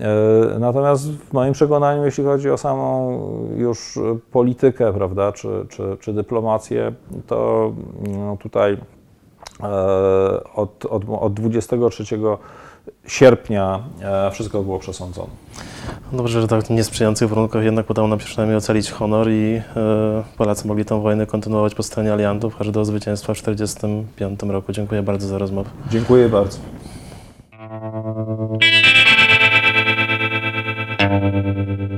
[0.00, 3.18] E, Natomiast w moim przekonaniu, jeśli chodzi o samą
[3.56, 3.98] już
[4.32, 6.92] politykę, prawda, czy, czy, czy dyplomację,
[7.26, 7.72] to
[8.08, 9.66] no, tutaj e,
[10.54, 12.04] od, od, od 23
[13.06, 15.30] sierpnia e, wszystko było przesądzone.
[16.12, 19.60] Dobrze, że tak w niesprzyjających warunkach jednak udało nam się przynajmniej ocalić honor i
[20.36, 24.72] Polacy mogli tę wojnę kontynuować po stronie aliantów, aż do zwycięstwa w 1945 roku.
[24.72, 25.70] Dziękuję bardzo za rozmowę.
[25.90, 26.58] Dziękuję bardzo.
[31.08, 31.93] Thank you.